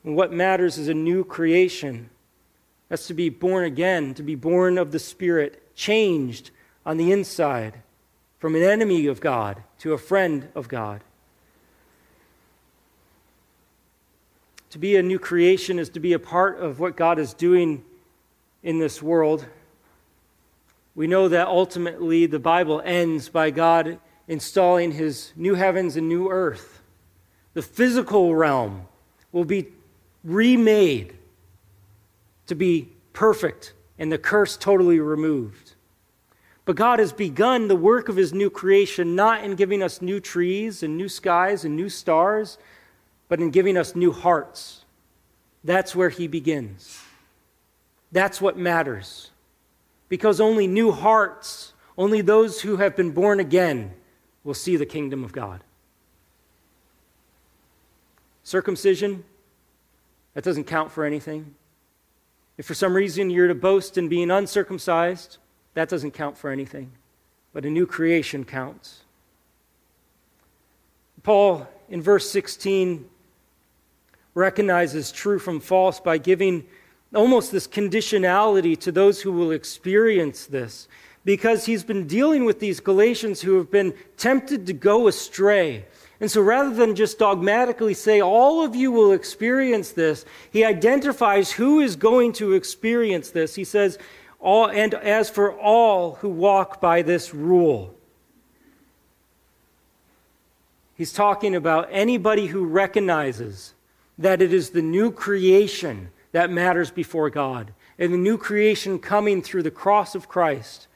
And 0.03 0.17
what 0.17 0.33
matters 0.33 0.79
is 0.79 0.89
a 0.89 0.95
new 0.95 1.25
creation 1.25 2.09
that's 2.91 3.07
to 3.07 3.15
be 3.15 3.29
born 3.29 3.65
again, 3.65 4.13
to 4.15 4.23
be 4.23 4.35
born 4.35 4.77
of 4.77 4.93
the 4.93 4.99
Spirit, 4.99 5.75
changed 5.75 6.51
on 6.85 6.97
the 6.99 7.13
inside 7.13 7.81
from 8.39 8.57
an 8.57 8.63
enemy 8.63 9.07
of 9.07 9.21
God 9.21 9.63
to 9.79 9.95
a 9.95 9.99
friend 9.99 10.49
of 10.57 10.67
God. 10.69 11.03
To 14.71 14.79
be 14.79 14.97
a 14.97 15.03
new 15.03 15.21
creation 15.21 15.79
is 15.79 15.89
to 15.91 16.01
be 16.01 16.13
a 16.13 16.19
part 16.19 16.59
of 16.59 16.81
what 16.81 16.97
God 16.97 17.19
is 17.21 17.33
doing 17.33 17.85
in 18.63 18.81
this 18.81 19.01
world. 19.01 19.47
We 20.97 21.07
know 21.07 21.29
that 21.29 21.47
ultimately 21.47 22.27
the 22.27 22.39
Bible 22.41 22.83
ends 22.85 23.29
by 23.29 23.51
God 23.53 24.01
installing 24.27 24.93
his 24.93 25.33
new 25.37 25.55
heavens 25.55 25.97
and 25.97 26.09
new 26.09 26.29
earth. 26.29 26.83
The 27.55 27.63
physical 27.63 28.35
realm 28.35 28.89
will 29.31 29.45
be 29.45 29.69
remade 30.25 31.17
to 32.51 32.57
be 32.57 32.89
perfect 33.13 33.75
and 33.97 34.11
the 34.11 34.19
curse 34.19 34.57
totally 34.57 34.99
removed. 34.99 35.75
But 36.65 36.75
God 36.75 36.99
has 36.99 37.13
begun 37.13 37.69
the 37.69 37.77
work 37.77 38.09
of 38.09 38.17
his 38.17 38.33
new 38.33 38.51
creation 38.51 39.15
not 39.15 39.45
in 39.45 39.55
giving 39.55 39.85
us 39.85 40.03
new 40.03 40.19
trees 40.19 40.83
and 40.83 40.97
new 40.97 41.09
skies 41.09 41.65
and 41.65 41.77
new 41.77 41.89
stars, 41.89 42.59
but 43.29 43.39
in 43.39 43.51
giving 43.51 43.77
us 43.77 43.95
new 43.95 44.11
hearts. 44.11 44.85
That's 45.63 45.95
where 45.95 46.09
he 46.09 46.27
begins. 46.27 47.01
That's 48.11 48.41
what 48.41 48.59
matters. 48.59 49.31
Because 50.09 50.41
only 50.41 50.67
new 50.67 50.91
hearts, 50.91 51.73
only 51.97 52.21
those 52.21 52.63
who 52.63 52.79
have 52.79 52.97
been 52.97 53.13
born 53.13 53.39
again, 53.39 53.95
will 54.43 54.55
see 54.55 54.75
the 54.75 54.87
kingdom 54.87 55.23
of 55.23 55.31
God. 55.31 55.63
Circumcision, 58.43 59.23
that 60.35 60.43
doesn't 60.43 60.65
count 60.65 60.91
for 60.91 61.05
anything. 61.05 61.55
If 62.61 62.67
for 62.67 62.75
some 62.75 62.93
reason 62.93 63.31
you're 63.31 63.49
to 63.49 63.55
boast 63.55 63.97
in 63.97 64.11
being 64.11 64.31
uncircumcised, 64.31 65.39
that 65.73 65.89
doesn't 65.89 66.11
count 66.11 66.37
for 66.37 66.51
anything. 66.51 66.93
But 67.55 67.65
a 67.65 67.71
new 67.71 67.87
creation 67.87 68.45
counts. 68.45 69.01
Paul, 71.23 71.67
in 71.89 72.03
verse 72.03 72.31
16, 72.31 73.09
recognizes 74.35 75.11
true 75.11 75.39
from 75.39 75.59
false 75.59 76.01
by 76.01 76.19
giving 76.19 76.67
almost 77.15 77.51
this 77.51 77.67
conditionality 77.67 78.79
to 78.81 78.93
those 78.93 79.23
who 79.23 79.33
will 79.33 79.53
experience 79.53 80.45
this 80.45 80.87
because 81.25 81.65
he's 81.65 81.83
been 81.83 82.07
dealing 82.07 82.45
with 82.45 82.61
these 82.61 82.79
Galatians 82.79 83.41
who 83.41 83.57
have 83.57 83.71
been 83.71 83.95
tempted 84.19 84.67
to 84.67 84.75
go 84.75 85.09
astray. 85.09 85.87
And 86.21 86.31
so 86.31 86.43
rather 86.43 86.71
than 86.71 86.95
just 86.95 87.19
dogmatically 87.19 87.95
say, 87.95 88.21
all 88.21 88.63
of 88.63 88.77
you 88.77 88.93
will 88.93 89.13
experience 89.13 89.93
this, 89.93 90.27
he 90.51 90.65
identifies 90.65 91.53
who 91.53 91.81
is 91.81 91.97
going 91.97 92.35
to 92.35 92.53
experience 92.53 93.31
this. 93.31 93.55
He 93.55 93.65
says, 93.65 93.99
all, 94.39 94.69
and 94.69 94.93
as 94.95 95.31
for 95.31 95.53
all 95.53 96.17
who 96.17 96.29
walk 96.29 96.81
by 96.81 97.01
this 97.03 97.33
rule. 97.33 97.95
He's 100.95 101.13
talking 101.13 101.55
about 101.55 101.89
anybody 101.91 102.49
who 102.49 102.67
recognizes 102.67 103.73
that 104.19 104.43
it 104.43 104.53
is 104.53 104.71
the 104.71 104.83
new 104.83 105.11
creation 105.11 106.11
that 106.33 106.51
matters 106.51 106.91
before 106.91 107.31
God 107.31 107.73
and 107.99 108.13
the 108.13 108.19
new 108.19 108.37
creation 108.37 108.99
coming 108.99 109.41
through 109.41 109.63
the 109.63 109.71
cross 109.71 110.15
of 110.15 110.29
Christ. 110.29 110.87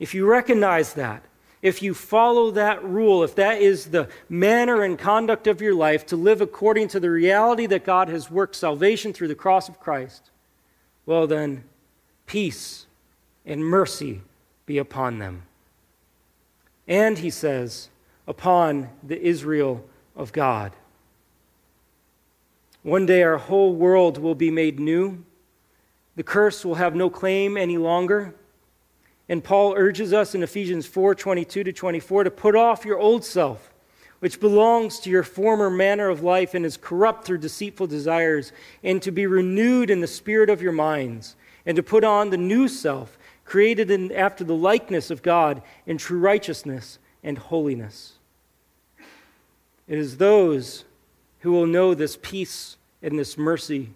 If 0.00 0.14
you 0.14 0.26
recognize 0.26 0.94
that, 0.94 1.22
if 1.62 1.82
you 1.82 1.92
follow 1.92 2.50
that 2.52 2.82
rule, 2.82 3.22
if 3.22 3.34
that 3.34 3.60
is 3.60 3.86
the 3.86 4.08
manner 4.28 4.82
and 4.82 4.98
conduct 4.98 5.46
of 5.46 5.60
your 5.60 5.74
life 5.74 6.06
to 6.06 6.16
live 6.16 6.40
according 6.40 6.88
to 6.88 7.00
the 7.00 7.10
reality 7.10 7.66
that 7.66 7.84
God 7.84 8.08
has 8.08 8.30
worked 8.30 8.56
salvation 8.56 9.12
through 9.12 9.28
the 9.28 9.34
cross 9.34 9.68
of 9.68 9.78
Christ, 9.78 10.30
well, 11.04 11.26
then, 11.26 11.64
peace 12.26 12.86
and 13.44 13.64
mercy 13.64 14.22
be 14.64 14.78
upon 14.78 15.18
them. 15.18 15.42
And, 16.88 17.18
he 17.18 17.30
says, 17.30 17.90
upon 18.26 18.88
the 19.02 19.20
Israel 19.20 19.84
of 20.16 20.32
God. 20.32 20.72
One 22.82 23.04
day 23.04 23.22
our 23.22 23.36
whole 23.36 23.74
world 23.74 24.16
will 24.16 24.34
be 24.34 24.50
made 24.50 24.80
new. 24.80 25.24
The 26.16 26.22
curse 26.22 26.64
will 26.64 26.76
have 26.76 26.94
no 26.94 27.10
claim 27.10 27.56
any 27.56 27.76
longer. 27.76 28.34
And 29.30 29.44
Paul 29.44 29.74
urges 29.76 30.12
us 30.12 30.34
in 30.34 30.42
Ephesians 30.42 30.86
4 30.86 31.14
22 31.14 31.62
to 31.62 31.72
24 31.72 32.24
to 32.24 32.30
put 32.32 32.56
off 32.56 32.84
your 32.84 32.98
old 32.98 33.24
self, 33.24 33.72
which 34.18 34.40
belongs 34.40 34.98
to 35.00 35.10
your 35.10 35.22
former 35.22 35.70
manner 35.70 36.08
of 36.08 36.24
life 36.24 36.52
and 36.52 36.66
is 36.66 36.76
corrupt 36.76 37.24
through 37.24 37.38
deceitful 37.38 37.86
desires, 37.86 38.50
and 38.82 39.00
to 39.00 39.12
be 39.12 39.28
renewed 39.28 39.88
in 39.88 40.00
the 40.00 40.08
spirit 40.08 40.50
of 40.50 40.60
your 40.60 40.72
minds, 40.72 41.36
and 41.64 41.76
to 41.76 41.82
put 41.82 42.02
on 42.02 42.30
the 42.30 42.36
new 42.36 42.66
self, 42.66 43.16
created 43.44 43.88
in, 43.88 44.10
after 44.10 44.42
the 44.42 44.52
likeness 44.52 45.12
of 45.12 45.22
God 45.22 45.62
in 45.86 45.96
true 45.96 46.18
righteousness 46.18 46.98
and 47.22 47.38
holiness. 47.38 48.14
It 49.86 49.98
is 49.98 50.16
those 50.16 50.84
who 51.40 51.52
will 51.52 51.68
know 51.68 51.94
this 51.94 52.18
peace 52.20 52.78
and 53.00 53.16
this 53.16 53.38
mercy 53.38 53.90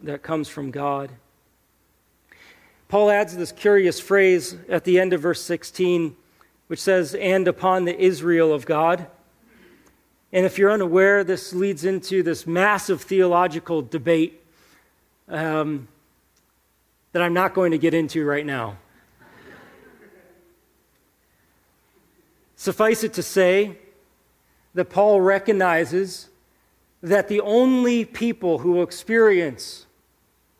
that 0.00 0.24
comes 0.24 0.48
from 0.48 0.72
God. 0.72 1.12
Paul 2.88 3.10
adds 3.10 3.36
this 3.36 3.50
curious 3.50 3.98
phrase 3.98 4.56
at 4.68 4.84
the 4.84 5.00
end 5.00 5.12
of 5.12 5.20
verse 5.20 5.42
16, 5.42 6.16
which 6.68 6.80
says, 6.80 7.14
and 7.16 7.48
upon 7.48 7.84
the 7.84 7.98
Israel 7.98 8.52
of 8.52 8.64
God. 8.64 9.08
And 10.32 10.46
if 10.46 10.56
you're 10.56 10.70
unaware, 10.70 11.24
this 11.24 11.52
leads 11.52 11.84
into 11.84 12.22
this 12.22 12.46
massive 12.46 13.02
theological 13.02 13.82
debate 13.82 14.40
um, 15.28 15.88
that 17.10 17.22
I'm 17.22 17.34
not 17.34 17.54
going 17.54 17.72
to 17.72 17.78
get 17.78 17.92
into 17.92 18.24
right 18.24 18.46
now. 18.46 18.78
Suffice 22.54 23.02
it 23.02 23.12
to 23.14 23.22
say 23.22 23.78
that 24.74 24.90
Paul 24.90 25.20
recognizes 25.20 26.28
that 27.02 27.28
the 27.28 27.40
only 27.40 28.04
people 28.04 28.58
who 28.58 28.82
experience 28.82 29.86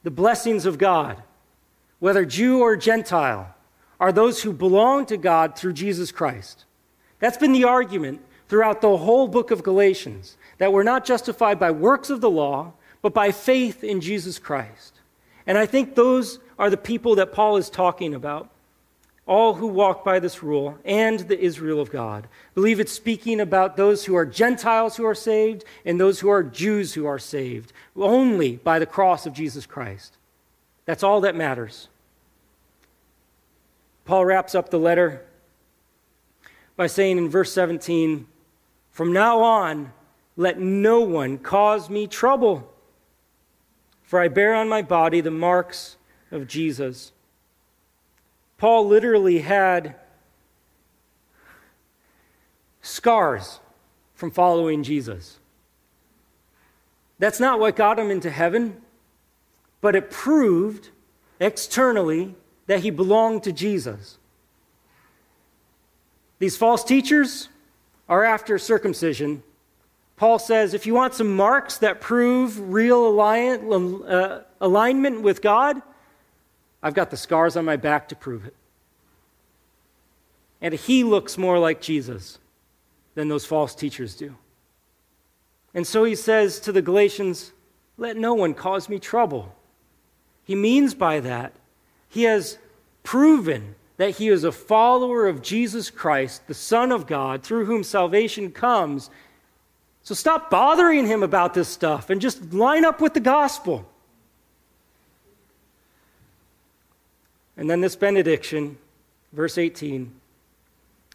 the 0.03 0.11
blessings 0.11 0.67
of 0.67 0.79
God 0.79 1.23
whether 1.99 2.25
Jew 2.25 2.61
or 2.61 2.77
Gentile, 2.77 3.55
are 3.99 4.13
those 4.13 4.43
who 4.43 4.53
belong 4.53 5.07
to 5.07 5.17
God 5.17 5.57
through 5.57 5.73
Jesus 5.73 6.13
Christ. 6.13 6.65
That's 7.19 7.39
been 7.39 7.53
the 7.53 7.65
argument 7.65 8.21
throughout 8.49 8.81
the 8.81 8.97
whole 8.97 9.29
book 9.29 9.51
of 9.51 9.63
Galatians 9.63 10.37
that 10.59 10.73
we're 10.73 10.83
not 10.83 11.05
justified 11.05 11.59
by 11.59 11.71
works 11.71 12.11
of 12.11 12.21
the 12.21 12.31
law, 12.31 12.73
but 13.03 13.15
by 13.15 13.33
faith 13.33 13.83
in 13.83 14.01
Jesus 14.01 14.39
Christ. 14.39 15.01
And 15.47 15.57
I 15.57 15.67
think 15.67 15.95
those 15.95 16.39
are 16.59 16.71
the 16.71 16.77
people 16.77 17.15
that 17.17 17.33
Paul 17.33 17.57
is 17.57 17.71
talking 17.71 18.15
about. 18.15 18.51
All 19.27 19.55
who 19.55 19.67
walk 19.67 20.05
by 20.05 20.21
this 20.21 20.43
rule 20.43 20.79
and 20.85 21.19
the 21.21 21.39
Israel 21.39 21.81
of 21.81 21.91
God. 21.91 22.29
I 22.31 22.55
believe 22.55 22.79
it's 22.79 22.93
speaking 22.93 23.41
about 23.41 23.77
those 23.77 24.05
who 24.05 24.15
are 24.15 24.25
Gentiles 24.25 24.97
who 24.97 25.05
are 25.05 25.17
saved 25.17 25.65
and 25.85 25.99
those 25.99 26.21
who 26.21 26.29
are 26.29 26.45
Jews 26.45 26.95
who 26.95 27.07
are 27.07 27.19
saved 27.19 27.73
only 27.97 28.57
by 28.57 28.79
the 28.79 28.87
cross 28.87 29.27
of 29.27 29.33
Jesus 29.33 29.67
Christ. 29.67 30.16
That's 30.87 31.03
all 31.03 31.21
that 31.23 31.35
matters. 31.35 31.89
Paul 34.05 34.25
wraps 34.25 34.55
up 34.55 34.71
the 34.71 34.79
letter 34.79 35.27
by 36.77 36.87
saying 36.87 37.19
in 37.19 37.29
verse 37.29 37.53
17, 37.53 38.27
From 38.93 39.13
now 39.13 39.41
on, 39.41 39.93
let 40.37 40.61
no 40.61 41.01
one 41.01 41.39
cause 41.39 41.91
me 41.91 42.07
trouble, 42.07 42.73
for 44.03 44.21
I 44.21 44.29
bear 44.29 44.55
on 44.55 44.69
my 44.69 44.81
body 44.81 45.21
the 45.21 45.31
marks 45.31 45.97
of 46.31 46.47
Jesus. 46.47 47.13
Paul 48.59 48.87
literally 48.87 49.41
had 49.41 49.97
scars 52.81 53.59
from 54.15 54.31
following 54.31 54.83
Jesus. 54.83 55.41
That's 57.19 57.41
not 57.41 57.59
what 57.59 57.77
got 57.77 57.99
him 57.99 58.11
into 58.11 58.31
heaven 58.31 58.83
but 59.81 59.95
it 59.95 60.11
proved 60.11 60.91
externally 61.41 62.35
that 62.67 62.81
he 62.81 62.91
belonged 62.91 63.43
to 63.45 63.53
Jesus. 63.53 64.19
These 66.39 66.57
false 66.57 66.85
teachers 66.85 67.49
are 68.09 68.25
after 68.25 68.59
circumcision. 68.59 69.43
Paul 70.17 70.39
says 70.39 70.75
if 70.75 70.87
you 70.87 70.95
want 70.95 71.15
some 71.15 71.35
marks 71.35 71.79
that 71.79 72.01
prove 72.01 72.73
real 72.73 73.21
uh, 73.21 74.41
alignment 74.61 75.23
with 75.23 75.43
God, 75.43 75.81
I've 76.83 76.95
got 76.95 77.11
the 77.11 77.17
scars 77.17 77.57
on 77.57 77.65
my 77.65 77.77
back 77.77 78.09
to 78.11 78.17
prove 78.17 78.47
it. 78.47 78.55
And 80.61 80.75
he 80.75 81.05
looks 81.05 81.37
more 81.37 81.59
like 81.59 81.81
Jesus 81.81 82.39
than 83.15 83.29
those 83.29 83.45
false 83.45 83.75
teachers 83.75 84.15
do. 84.15 84.37
And 85.75 85.87
so 85.87 86.05
he 86.05 86.15
says 86.15 86.61
to 86.61 86.73
the 86.73 86.83
Galatians, 86.83 87.53
Let 87.99 88.17
no 88.17 88.35
one 88.35 88.55
cause 88.55 88.89
me 88.89 88.99
trouble. 88.99 89.55
He 90.47 90.55
means 90.55 90.95
by 90.95 91.21
that, 91.21 91.53
he 92.09 92.23
has 92.23 92.57
proven 93.03 93.75
that 93.97 94.17
he 94.17 94.29
is 94.29 94.45
a 94.45 94.53
follower 94.53 95.27
of 95.27 95.43
Jesus 95.43 95.91
Christ, 95.91 96.47
the 96.47 96.55
Son 96.55 96.93
of 96.93 97.07
God, 97.07 97.43
through 97.43 97.65
whom 97.65 97.83
salvation 97.83 98.53
comes. 98.53 99.11
So 100.03 100.15
stop 100.15 100.49
bothering 100.51 101.07
him 101.07 101.25
about 101.25 101.53
this 101.53 101.69
stuff 101.69 102.11
and 102.11 102.21
just 102.21 102.53
line 102.53 102.85
up 102.85 103.01
with 103.01 103.13
the 103.13 103.21
gospel. 103.21 103.89
And 107.57 107.69
then 107.69 107.81
this 107.81 107.97
benediction, 107.97 108.79
verse 109.33 109.59
18 109.59 110.13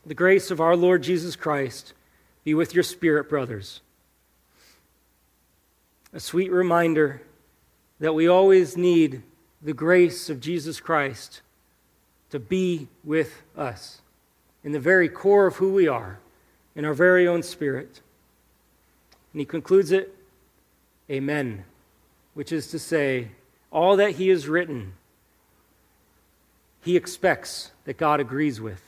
The 0.06 0.14
grace 0.14 0.52
of 0.52 0.60
our 0.60 0.76
Lord 0.76 1.04
Jesus 1.04 1.38
Christ 1.38 1.94
be 2.44 2.54
with 2.54 2.74
your 2.74 2.84
spirit, 2.84 3.30
brothers. 3.30 3.80
A 6.14 6.20
sweet 6.20 6.52
reminder 6.52 7.22
that 8.02 8.14
we 8.14 8.28
always 8.28 8.76
need 8.76 9.22
the 9.62 9.74
grace 9.74 10.28
of 10.28 10.42
Jesus 10.42 10.80
Christ 10.80 11.42
to 12.32 12.40
be 12.40 12.88
with 13.04 13.44
us 13.56 14.02
in 14.64 14.72
the 14.72 14.80
very 14.80 15.08
core 15.08 15.46
of 15.46 15.58
who 15.58 15.72
we 15.72 15.88
are, 15.88 16.20
in 16.76 16.84
our 16.84 16.96
very 16.96 17.28
own 17.28 17.44
spirit. 17.44 18.02
And 19.32 19.40
he 19.40 19.46
concludes 19.46 19.92
it, 19.92 20.16
Amen, 21.12 21.64
which 22.34 22.52
is 22.52 22.68
to 22.72 22.80
say, 22.80 23.30
all 23.72 23.96
that 23.98 24.14
he 24.14 24.30
has 24.30 24.48
written, 24.48 24.94
he 26.82 26.98
expects 26.98 27.70
that 27.86 27.98
God 27.98 28.20
agrees 28.20 28.60
with. 28.60 28.82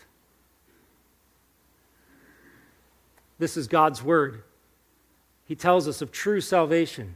This 3.38 3.58
is 3.58 3.68
God's 3.68 4.02
word. 4.02 4.42
He 5.46 5.56
tells 5.56 5.88
us 5.88 6.02
of 6.02 6.12
true 6.12 6.42
salvation 6.42 7.14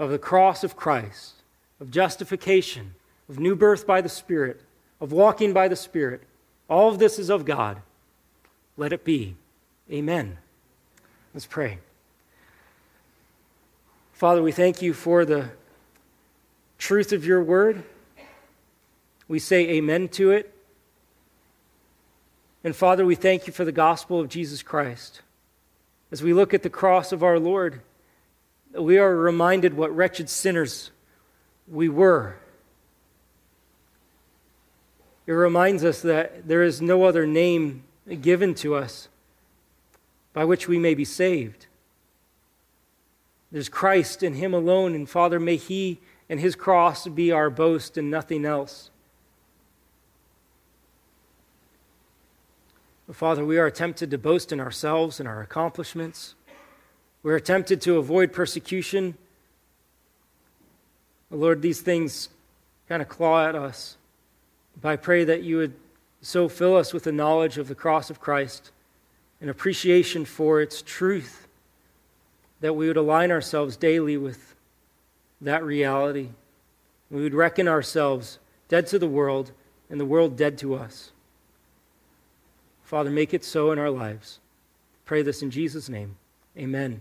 of 0.00 0.10
the 0.10 0.18
cross 0.18 0.64
of 0.64 0.76
Christ, 0.76 1.34
of 1.78 1.90
justification, 1.90 2.94
of 3.28 3.38
new 3.38 3.54
birth 3.54 3.86
by 3.86 4.00
the 4.00 4.08
Spirit, 4.08 4.62
of 4.98 5.12
walking 5.12 5.52
by 5.52 5.68
the 5.68 5.76
Spirit. 5.76 6.22
All 6.70 6.88
of 6.88 6.98
this 6.98 7.18
is 7.18 7.28
of 7.28 7.44
God. 7.44 7.82
Let 8.78 8.94
it 8.94 9.04
be. 9.04 9.36
Amen. 9.92 10.38
Let's 11.34 11.46
pray. 11.46 11.78
Father, 14.14 14.42
we 14.42 14.52
thank 14.52 14.80
you 14.80 14.94
for 14.94 15.26
the 15.26 15.50
truth 16.78 17.12
of 17.12 17.26
your 17.26 17.42
word. 17.42 17.84
We 19.28 19.38
say 19.38 19.68
amen 19.68 20.08
to 20.08 20.30
it. 20.30 20.54
And 22.64 22.74
Father, 22.74 23.04
we 23.04 23.14
thank 23.14 23.46
you 23.46 23.52
for 23.52 23.66
the 23.66 23.72
gospel 23.72 24.18
of 24.18 24.30
Jesus 24.30 24.62
Christ. 24.62 25.20
As 26.10 26.22
we 26.22 26.32
look 26.32 26.54
at 26.54 26.62
the 26.62 26.70
cross 26.70 27.12
of 27.12 27.22
our 27.22 27.38
Lord, 27.38 27.82
we 28.72 28.98
are 28.98 29.14
reminded 29.16 29.74
what 29.74 29.94
wretched 29.94 30.28
sinners 30.28 30.90
we 31.68 31.88
were. 31.88 32.36
It 35.26 35.32
reminds 35.32 35.84
us 35.84 36.02
that 36.02 36.48
there 36.48 36.62
is 36.62 36.82
no 36.82 37.04
other 37.04 37.26
name 37.26 37.84
given 38.20 38.54
to 38.56 38.74
us 38.74 39.08
by 40.32 40.44
which 40.44 40.68
we 40.68 40.78
may 40.78 40.94
be 40.94 41.04
saved. 41.04 41.66
There's 43.52 43.68
Christ 43.68 44.22
and 44.22 44.36
Him 44.36 44.54
alone, 44.54 44.94
and 44.94 45.08
Father, 45.08 45.40
may 45.40 45.56
He 45.56 46.00
and 46.28 46.40
His 46.40 46.54
cross 46.54 47.06
be 47.08 47.32
our 47.32 47.50
boast 47.50 47.96
and 47.96 48.10
nothing 48.10 48.44
else. 48.44 48.90
But 53.06 53.16
Father, 53.16 53.44
we 53.44 53.58
are 53.58 53.70
tempted 53.70 54.10
to 54.12 54.18
boast 54.18 54.52
in 54.52 54.60
ourselves 54.60 55.18
and 55.18 55.28
our 55.28 55.40
accomplishments. 55.42 56.36
We're 57.22 57.40
tempted 57.40 57.80
to 57.82 57.98
avoid 57.98 58.32
persecution. 58.32 59.14
Lord, 61.30 61.62
these 61.62 61.80
things 61.80 62.30
kind 62.88 63.02
of 63.02 63.08
claw 63.08 63.46
at 63.46 63.54
us. 63.54 63.96
But 64.80 64.88
I 64.88 64.96
pray 64.96 65.24
that 65.24 65.42
you 65.42 65.58
would 65.58 65.74
so 66.22 66.48
fill 66.48 66.76
us 66.76 66.92
with 66.92 67.04
the 67.04 67.12
knowledge 67.12 67.58
of 67.58 67.68
the 67.68 67.74
cross 67.74 68.10
of 68.10 68.20
Christ, 68.20 68.70
an 69.40 69.48
appreciation 69.48 70.24
for 70.24 70.60
its 70.60 70.82
truth, 70.82 71.46
that 72.60 72.74
we 72.74 72.88
would 72.88 72.96
align 72.96 73.30
ourselves 73.30 73.76
daily 73.76 74.16
with 74.16 74.54
that 75.40 75.62
reality. 75.64 76.28
We 77.10 77.22
would 77.22 77.34
reckon 77.34 77.68
ourselves 77.68 78.38
dead 78.68 78.86
to 78.88 78.98
the 78.98 79.08
world 79.08 79.52
and 79.88 79.98
the 79.98 80.04
world 80.04 80.36
dead 80.36 80.58
to 80.58 80.74
us. 80.74 81.10
Father, 82.82 83.10
make 83.10 83.32
it 83.32 83.44
so 83.44 83.72
in 83.72 83.78
our 83.78 83.90
lives. 83.90 84.40
Pray 85.04 85.22
this 85.22 85.42
in 85.42 85.50
Jesus' 85.50 85.88
name. 85.88 86.16
Amen. 86.56 87.00